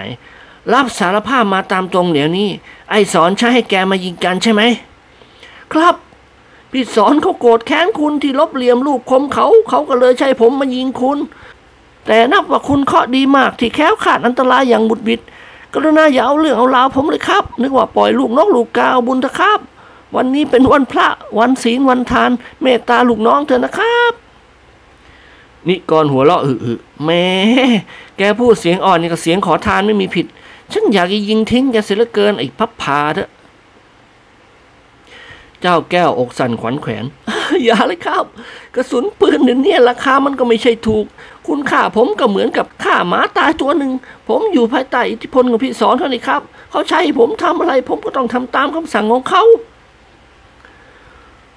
[0.74, 2.50] รับสารภาพมาตามตรงเดี๋ยวนี้
[2.90, 4.62] ไอ้สอนใช้ให้แกมายิงกันใช่ไหม
[5.74, 5.96] ครับ
[6.72, 11.18] พี่สอนเขาโกรธแค้นคุณที่ลบเหลี่ยมลูกคมเขา เขาก็เลยใช้ผมมายิงคุณ
[12.08, 15.22] แต่นับว่าคุณเคราะห์ดีมากที่แค้วขาดอันตรายอย่างบุดบิด
[15.74, 19.60] กรุณาอย่าเอาเรื่องเอาราวผมเลยครับ นึกว่าปล่อยลูกนกลูกกาเอาบุญเถอะครับ
[20.16, 21.08] วันนี้เป็นวันพระ
[21.40, 22.32] วันศีลวันทาน
[22.62, 24.14] เมตตาลูกน้องเถอะนะครับ
[25.70, 26.74] นิกรหัวเราะอึอึ
[27.06, 27.26] แม่
[28.18, 30.26] แกพูดเสียงอ่อนนี่กับเสียงขอทานไม่มีผิด
[30.72, 33.30] ฉันอยากจะยิงทิ้งแกเสียเหลือเกินไอ้พับพาเถอะ
[35.62, 37.06] เจ้าแก้วอกสั่นขวัญแขวน
[37.64, 38.26] อย่าเลยครับ
[38.76, 41.06] กระสุนปืนเดี๋ยวนี้ราคามันก็ไม่ใช่ถูก
[41.48, 43.92] คุณค่าผมก็เหมือนกับค่าหมาตายตัวหนึ่ง
[44.28, 46.42] ผมอยู่ภายใต้อิทธิพลของพี่สอนเขานี่ครับ
[46.72, 49.44] เขาใช้ผมทำอะไร ผมก็ต้องทำตามคำสั่งของเขา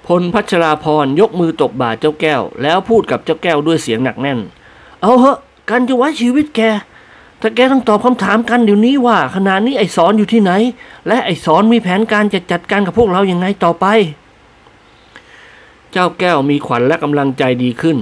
[0.07, 4.39] พลพัชราพรยกมือตบบ่าเจ้าแก้ว แล้วพูดกับเจ้าแก้วด้วยเสียงหนักแน่น
[5.01, 5.37] เอาเหอะ
[5.69, 6.61] กันจะไว้ชีวิตแก
[7.41, 10.51] ถ้าแกต้องตอบคำถามกันเดี๋ยวนี้ว่าขณะนี้ไอ้สอนอยู่ที่ไหน
[11.07, 13.85] และไอ้สอนมีแผนการจะจัดการกับพวกเราอย่างไงต่อไป
[15.91, 17.97] เจ้าแก้วมีขวัญและกำลังใจดีขึ้น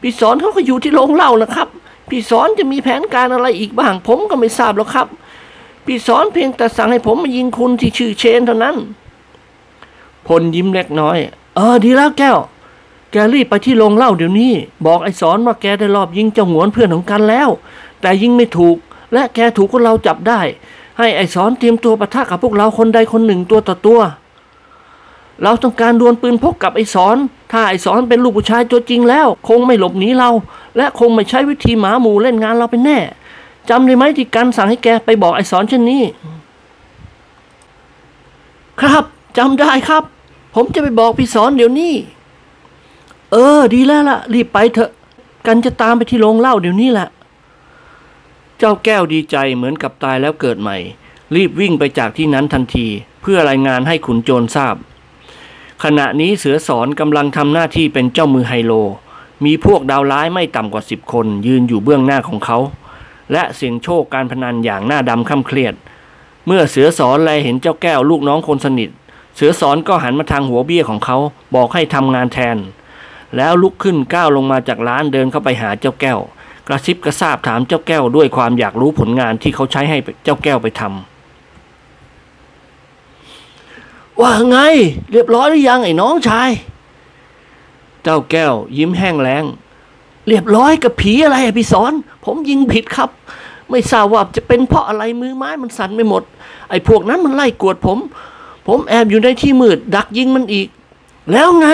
[0.00, 1.68] พี่สอนเขาก็อยู่ที่โรงเหล้านะครับ
[2.08, 5.06] พี่สอนจะมีแผนการอะไรอีกบ้าง ผมก็ไม่ทราบหรอกครับ
[5.86, 8.76] พี่สอนเพียงแต่สั่งให้ผมมายิงคุณที่ชื่อเชนเท่านั้น
[10.28, 11.18] พลยิ้มเล็กน้อย
[11.56, 12.38] เออดีแล้วแก้ว
[13.12, 14.52] แกรีบไปที่โรงเหล้าเดี๋ยวนี้
[14.86, 17.48] บอกไอ้สอนว่าแกได้รอบยิงเจ้าหวนเพื่อนของกันแล้ว
[18.00, 18.76] แต่ยิงไม่ถูก
[19.12, 20.40] และแกถูกพวกเราจับได้
[20.98, 24.00] ให้ไอ้สอนเตรียมตัวปะทะกับพวกเราคนใดคนหนึ่งตัวต่อตัว
[25.42, 27.16] เราต้องการดวลปืนพกกับไอ้สอน
[27.52, 30.30] ถ้าไอ้สอนเป็นลูกผู้ชายตัวจริงแล้ว คงไม่หลบหนีเรา
[30.76, 32.98] และคงไม่ใช้วิธีหมาหมูเล่นงานเราเป็นแน่
[33.68, 36.02] จำได้ไหมที่กันสั่งให้แกไปบอกไอ้สอนเช่นนี้
[38.80, 39.04] ครับ
[39.38, 40.02] จำได้ครับ
[40.54, 41.94] ผมจะไปบอกพี่สอนเดี๋ยวนี้
[43.32, 44.90] เออ ดีแล้วล่ะ รีบไปเถอะ
[45.46, 47.08] กันจะตามไปที่โรงเหล้าเดี๋ยวนี้แหละ
[48.58, 50.76] เจ้าแก้วดีใจเหมือนกับตายแล้วเกิดใหม่
[51.34, 52.86] รีบวิ่งไปจากที่นั้นทันที
[53.22, 54.76] เพื่อรายงานให้ขุนโจรทราบ
[55.84, 58.72] ขณะนี้เสือสอนกำลังทำหน้าที่เป็นเจ้ามือไฮโล
[59.44, 62.58] มีพวกดาวร้ายไม่ต่ำกว่าสิบคน ยืนอยู่เบื้องหน้าของเขา
[63.32, 65.74] และเสี่ยงโชคการพนันอย่างหน้าดำค่ำเครียด
[66.46, 68.90] เมื่อเสือสอนแลเห็นเจ้าแก้วลูกน้องคนสนิท
[69.36, 71.18] เสือสอนก็หันมาทางหัวเบี้ยของเขา
[71.54, 72.56] บอกให้ทำงานแทน
[73.36, 76.18] แล้วลุกขึ้นก้าวลงมาจากร้านเดินเข้าไปหาเจ้าแก้ว
[76.68, 80.90] กระซิบกระซาบถามเจ้าแก้วด้วยความอยากรู้ผลงานที่เขาใช้ให้เจ้าแก้วไปทำ
[84.20, 84.58] ว่าไง
[85.12, 86.50] เรียบร้อยหรือยังไอ้น้องชาย
[88.02, 89.44] เจ้าแก้ว ยิ้มแห้งแล้ง
[90.28, 91.92] เรียบร้อยกับผีอะไรอะพี่สอน
[92.24, 93.10] ผมยิงผิดครับ
[93.70, 96.22] ไม่ทราบว่าจะเป็นเพราะอะไรมือไม้มันสั่นไม่หมด
[96.70, 97.98] ไอ้พวกนั้นมันไล่กวดผม
[98.66, 100.68] ผมแอบอยู่ในที่มืด ดักยิงมันอีก
[101.32, 101.68] แล้วไง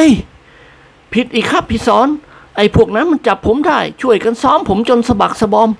[1.12, 2.08] ผิดอีกครับพี่สอน
[2.56, 5.70] ไอ้พวกนั้นมันจับผมได้ ช่วยกันซ้อมผมจนสะบักสะบอม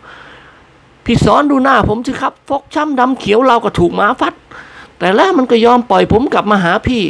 [1.04, 4.34] พี่สอนดูหน้าผมสิครับ ฟกช้ำดำเขียวเราก็ถูกหมาฟัด
[4.98, 7.02] แต่แล้วมันก็ยอมปล่อยผมกลับมาหาพี่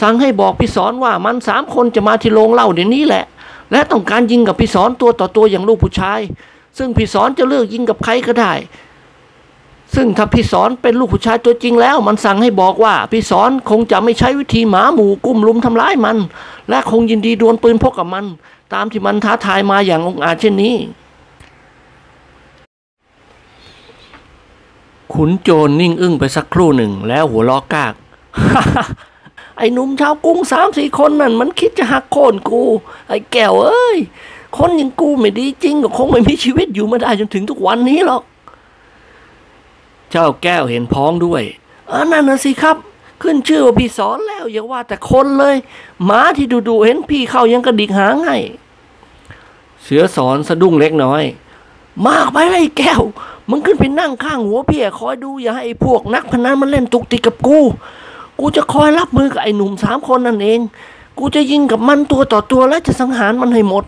[0.00, 3.24] สั่งให้บอกพี่สอนว่ามันสามคนจะมาที่โรงเล้าเดี๋ยวนี้แหละ
[3.72, 6.20] และต้องการยิงกับพี่สอนตัวต่อตัวอย่างลูกผู้ชาย
[6.78, 8.52] ซึ่งพี่สอนจะเลือกยิงกับใครก็ได้
[9.94, 16.16] ซึ่งถ้าพี่สอนเป็นลูกผู้ชายตัวจริงแล้ว มันสั่งให้บอกว่า พี่สอนคงจะไม่ใช้วิธีหมาหมู่กุ้มลุมทำร้ายมัน
[16.68, 18.26] และคงยินดีดวลปืนพกกับมัน
[18.72, 20.76] ตามที่มันท้าทายมาอย่างองอาจเช่นนี้
[25.12, 27.94] ขุนโจรนิ่งอึ้งไปสักครู่หนึ่งแล้วหัวล้อกาก
[29.56, 32.62] ไอ้หนุ่มชาวกรุงสามสี่คนนั่นมันคิดจะหักโค่นกู
[33.08, 33.98] ไอ้แก้วเอ้ย
[34.56, 38.22] คนอย่างกูไม่ดีจริงก็คงไม่มีชีวิตอยู่มาได้จนถึงทุกวันนี้หรอก
[40.10, 41.42] เจ้าแก้วเห็นพ้องด้วย
[41.88, 42.76] เออนั่นนะสิครับ
[43.22, 45.56] ขึ้นชื่อว่าพี่สอนแล้วอย่าว่าแต่คนเลย
[46.04, 48.38] หมาที่ดูดูๆเห็นพี่เข้ายังกระดิกหางให้
[49.82, 51.22] เสือสอนสะดุ้งเล็กน้อย
[52.06, 53.02] มากไปเลยไอ้แก้ว
[53.48, 57.58] มึงขึ้นไปนั่งข้างหัวพี่คอยดูอย่าให้พวกนักพนันมันเล่นตุกติกกับกู
[58.38, 60.60] กูจะคอยรับมือกับไอ้หนุ่มสามคนนั่นเอง
[61.18, 63.84] กูจะยิงกับมันตัวต่อตัวและจะสังหารมันให้หมด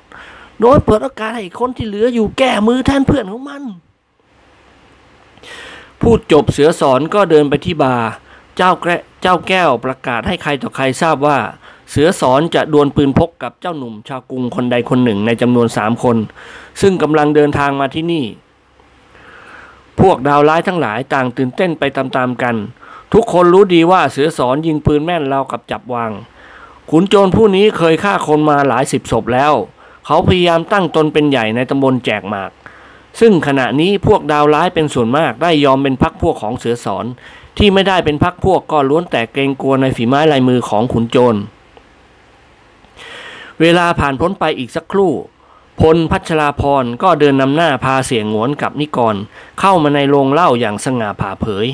[0.60, 3.62] โดยเปิดโอกาสให้คนที่เหลืออยู่แก้มือแทนเพื่อนของมัน
[6.02, 8.10] พูดจบเสือสอนก็เดินไปที่บาร์
[8.56, 8.86] เจ้าแก
[9.22, 11.38] เจ้าแก้วประกาศให้ใครต่อใครทราบว่า
[11.90, 16.16] เสือสอนจะดวลปืนพกกับเจ้าหนุ่มชาวกรุงคนใดคนหนึ่งในจำนวนสามคน
[16.80, 18.24] ซึ่งกำลังเดินทางมาที่นี่
[20.00, 22.56] พวกดาวร้ายทั้งหลายต่างตื่นเต้นไปตามๆกัน
[23.12, 26.10] ทุกคนรู้ดีว่าเสือสอนยิงปืนแม่นเรากับจับวาง
[26.90, 29.52] ขุนโจรผู้นี้เคยฆ่าคนมาหลายสิบศพแล้ว
[30.06, 32.50] เขาพยายามตั้งตนเป็นใหญ่ในตำบลแจกหมาก
[33.20, 37.04] ซึ่งขณะนี้พวกดาวร้ายเป็นส่วนมากได้ยอมเป็นพักพวกของเสือสอน
[37.58, 41.36] ที่ไม่ได้เป็นพักพวกก็ล้วนแต่เกรงกลัวในฝีไม้ลายมือของขุนโจร
[43.60, 45.12] เวลาผ่านพ้นไปอีกสักครู่
[45.80, 49.16] พลพัชราพรก็เดินนำหน้าพาเสียงหวนกับนิกร
[49.60, 51.66] เข้ามาในโรงเล้าอย่างสง่าผ่าเผย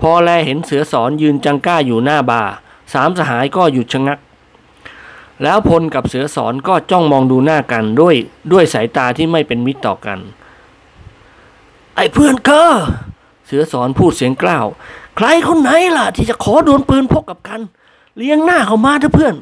[0.00, 2.52] พอแลเห็นเสือสอนยืนจังก้าอยู่หน้าบาร์
[2.92, 4.18] สามสหายก็หยุดชะงัก
[5.42, 8.16] แล้วพลกับเสือสอนก็จ้องมองดูหน้ากันด้วย
[8.52, 10.18] ด้วยสายตาที่ไม่เป็นมิตรต่อกัน
[11.96, 12.64] ไอ้เพื่อนเกอ
[13.46, 14.66] เสือสอนพูดเสียงกล้าว
[15.16, 17.60] ใครคนไหนล่ะ ที่จะขอดวลปืนพกกับกัน
[18.16, 19.34] เลี้ยงหน้าเขามาเถอะเพื่อน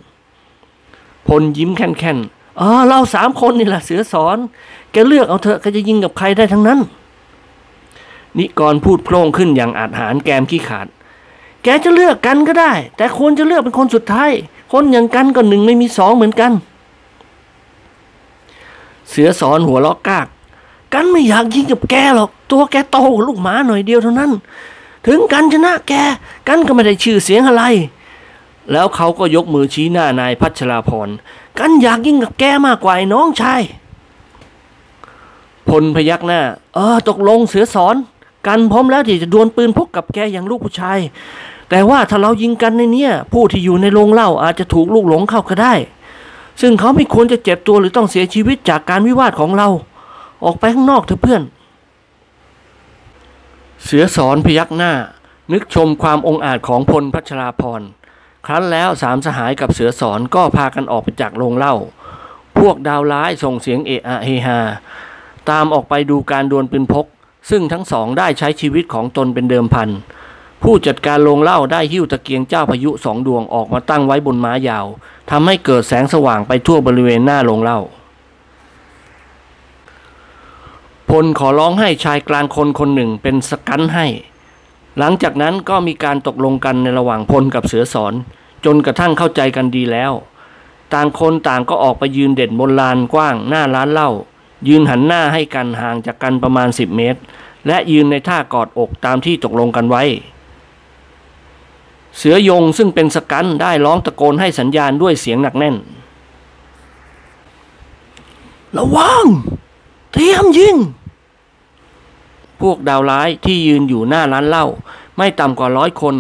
[1.26, 4.36] พลยิ้มแค่นๆอ๋อเราสามคนนี่แหละเสือสอน
[4.92, 6.78] แกเลือกเอาเถอะแกจะยิงกับใครได้ทั้งนั้น
[8.38, 10.86] นิกรพูดโพล่งขึ้นอย่างอาจหารแกมขี้ขาด
[11.62, 14.30] แกจะเลือกกันก็ได้ แต่ควรจะเลือกเป็นคนสุดท้าย
[14.72, 16.52] คนอย่างกันก็หนึ่งไม่มีสองเหมือนกัน
[19.10, 20.26] เสือสอนหัวล้อกกาก
[20.94, 24.30] กันไม่อยากยิงกับแกหรอก ตัวแกโตกว่าลูกหมาหน่อยเดียวเท่านั้น
[25.06, 25.92] ถึงกันชนะแก
[26.48, 27.64] กันก็ไม่ได้ชื่อเสียงอะไร
[28.72, 31.08] แล้วเขาก็ยกมือชี้หน้านายพัชราพร
[31.58, 33.62] กันอยากยิงกับแกมากกว่าไอ้น้องชาย
[35.68, 36.40] พลพยักหน้า
[36.74, 37.96] เออ ตกลงเสือสอน
[38.46, 40.98] กันพร้อมแล้วที่จะดวลปืนพกกับแกอย่างลูกผู้ชาย
[41.70, 45.74] แต่ว่าถ้าเรายิงกันในเนี้ยผู้ที่อยู่ในโรงเหล้าอาจจะถูกลูกหลงเข้าก็ได้
[46.60, 49.68] ซึ่งเขาไม่ควรจะเจ็บตัวหรือต้องเสียชีวิตจากการวิวาทของเรา
[50.44, 51.42] ออกไปข้างนอกเถอะเพื่อน
[53.84, 54.92] เสือสอนพยักหน้า
[55.52, 57.82] นึกชมความองอาจของพลพัชราพร
[58.46, 61.74] ครั้นแล้วสามสหายกับเสือสอนก็พากันออกไปจากโรงเหล้า
[62.58, 64.60] พวกดาวร้ายส่งเสียงเอะอะเฮฮา
[65.50, 67.06] ตามออกไปดูการดวลปืนพก
[67.50, 69.88] ซึ่งทั้งสองได้ใช้ชีวิตของตนเป็นเดิมพัน
[70.62, 74.86] ผู้จัดการโรงเหล้าได้หิ้วตะเกียงเจ้าพายุสองดวงออกมาตั้งไว้บนม้ายาว
[75.30, 77.80] ทำให้เกิดแสงสว่างไปทั่วบริเวณหน้าโรงเหล้า
[81.10, 84.06] พลขอร้องให้ชายกลางคนคนหนึ่งเป็นสกันให้
[84.98, 88.14] หลังจากนั้นก็มีการตกลงกันในระหว่างพลกับเสือสอน
[88.64, 90.12] จนกระทั่งเข้าใจกันดีแล้ว
[90.94, 94.10] ต่างคนต่างก็ออกไปยืนเด่นบนลานกว้างหน้าร้านเหล้า
[94.68, 97.20] ยืนหันหน้าให้กันห่างจากกันประมาณ 10 เมตร
[97.66, 100.02] และยืนในท่ากอดอกตามที่ตกลงกันไว้
[102.18, 105.76] เสือยงซึ่งเป็นสกันได้ร้องตะโกนให้สัญญาณด้วยเสียงหนักแน่น
[108.76, 109.24] ระวัง
[110.14, 110.76] เตรียมยิง
[112.60, 114.66] พวกดาวร้ายที่ยืนอยู่หน้าร้านเหล้า
[115.16, 116.16] ไม่ต่ำกว่าร้อยคน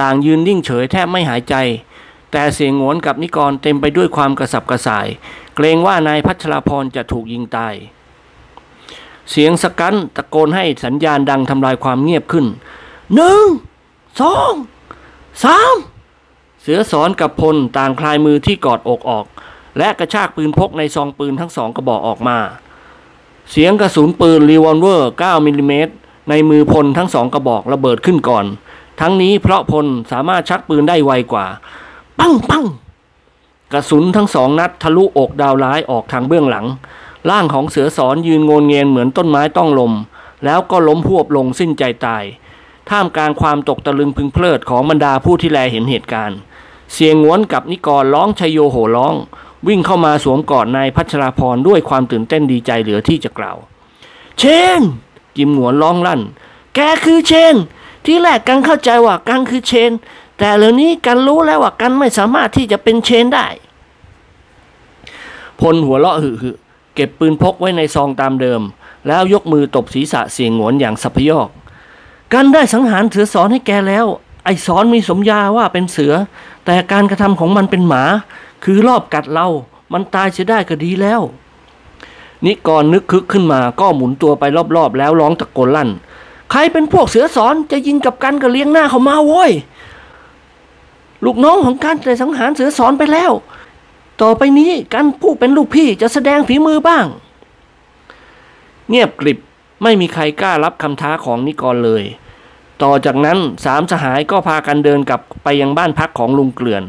[0.00, 1.54] ต่างยืนนิ่งเฉยแทบไม่หายใจ
[2.30, 5.06] แต่เสียงโหนกับนิกรเต็มไปด้วยความกระสับกระส่าย
[5.54, 7.74] เกรงว่านายพัชรพรจะถูกยิงตาย
[9.30, 12.46] เสียงสกันตะโกนให้สัญญาณดังทำลายความเงียบขึ้น
[13.14, 13.46] หนึ่ง
[14.20, 14.52] สอง
[15.44, 15.74] สาม
[16.62, 19.26] เสือสอนกับพลต่างคลายมือที่กอดอกออก
[19.78, 22.38] และกระชากปืนพกในซองปืนทั้งสองกระบอกออกมา
[23.50, 25.92] เสียงกระสุนปืนรีวอลเวอร์ 9มิลลิเมตร
[26.28, 28.44] ในมือพลทั้งสองกระบอกระเบิดขึ้นก่อน
[29.00, 31.46] ทั้งนี้เพราะพลสามารถชักปืนได้ไวกว่า
[32.18, 32.64] ปังปัง
[33.72, 36.66] กระสุนทั้งสองนัดทะลุอกดาวร้ายออกทางเบื้องหลัง
[37.30, 39.92] ร่างของเสือสอนยืนโงนเงียนเหมือนต้นไม้ต้องลม
[40.44, 42.24] แล้วก็ล้มพวบลงสิ้นใจตาย
[42.90, 46.38] ท่ามกลางความตกตะลึงพึงเพลิดของบรรดาผู้ที่แลเห็นเหตุการณ์
[46.92, 49.14] เสียงงวนกับนิกรร้องชยโยโห่ร้อง
[49.66, 53.56] วิ่งเข้ามาสวมกอดนายพัชราพรด้วยความตื่นเต้นดีใจเหลือที่จะกล่าว
[54.38, 54.42] เช
[54.78, 54.80] น
[55.36, 56.20] จิมหงวนร้องลั่น
[56.74, 57.54] แกคือเชน
[58.04, 59.92] ที่แรกกันเข้าใจว่ากันคือเชน
[60.38, 63.46] แต่เดี๋ยวนี้กันรู้แล้วว่ากันไม่สามารถที่จะเป็นเชนได้
[65.60, 66.50] พลหัวเราะหึหึ
[66.94, 68.60] เก็บปืนพกไว้ในซองตามเดิม
[69.06, 71.48] แล้วยกมือตบศีรษะเสียงหงวนอย่างสัพยอก
[72.32, 74.06] กันได้สังหารเสือสอนให้แกแล้ว
[74.44, 76.12] ไอ้สอนมีสมญาว่าเป็นเสือ
[76.64, 78.02] แต่การกระทำของมันเป็นหมา
[78.64, 79.46] คือรอบกัดเรา
[79.92, 81.20] มันตายเสียได้ก็ดีแล้ว
[82.44, 84.44] นิกรนึกคึกขึ้นมาก็หมุนตัวไป
[84.76, 85.90] รอบๆ แล้วร้องตะโกนลั่น
[86.50, 89.52] ใครเป็นพวกเสือสอนจะยิงกับกันก็เลี้ยงหน้าเขามาโว้ย
[91.24, 93.32] ลูกน้องของกันได้สังหารเสือสอนไปแล้ว
[94.22, 97.06] ต่อไปนี้กันผู้เป็นลูกพี่จะแสดงฝีมือบ้าง
[98.88, 99.38] เงียบกริบ
[99.82, 102.04] ไม่มีใครกล้ารับคำท้าของนิกรเลย
[102.82, 106.82] ต่อจากนั้นสามสหายก็พากันเดินกลับไปยังบ้านพักของลุงเกลือน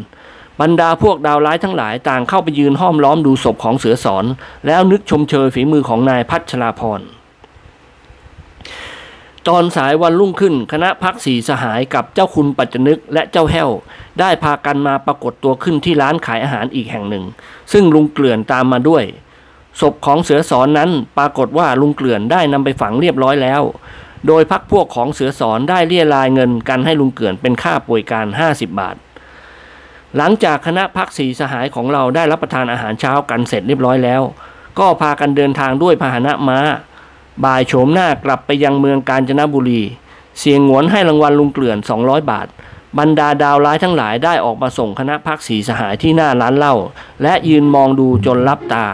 [0.62, 4.26] บรรดาพวกดาวร้ายทั้งหลายต่างเข้าไปยืนห้อมล้อมดูศพของเสือสอน
[4.68, 7.02] แล้วนึกชมเชยฝีมือของนายพัชราพร
[9.48, 13.70] ตอนสายวันรุ่งขึ้นคณะพักสีสหายกับเจ้าคุณปัจจนึกและเจ้าแห้ว
[14.20, 17.26] ได้พากันมาปรากฏตัวขึ้นที่ร้านขายอาหารอีกแห่งหนึ่ง
[17.72, 19.04] ซึ่งลุงเกลื่อนตามมาด้วย
[19.82, 23.62] ศพของเสือสอนนั้นปรากฏว่าลุงเกลื่อนได้นำไปฝังเรียบร้อยแล้ว
[24.28, 28.96] โดยพักพวกของเสือสอนได้เรียรายเงินกันให้ลุงเกลื่อนเป็นค่าป่วยการ 50 บาท
[30.18, 34.22] หลังจากคณะพักสีสหายของเราได้รับประทานอาหารเช้ากันเสร็จเรียบร้อยแล้ว
[34.80, 36.60] ก็พากันเดินทางด้วยพาหนะม้า
[37.44, 39.82] บ่ายโฉมหน้ากลับไปยังเมืองกาญจนบุรี
[40.40, 42.48] เสียงหวนให้รางวัลลุงเกลื่อน 200 บาท
[43.00, 46.76] บรรดาดาวร้ายทั้งหลายได้ออกมาส่งคณะพักสีสหายที่หน้าร้านเหล้า
[47.22, 48.86] และยืนมองดูจนลับตา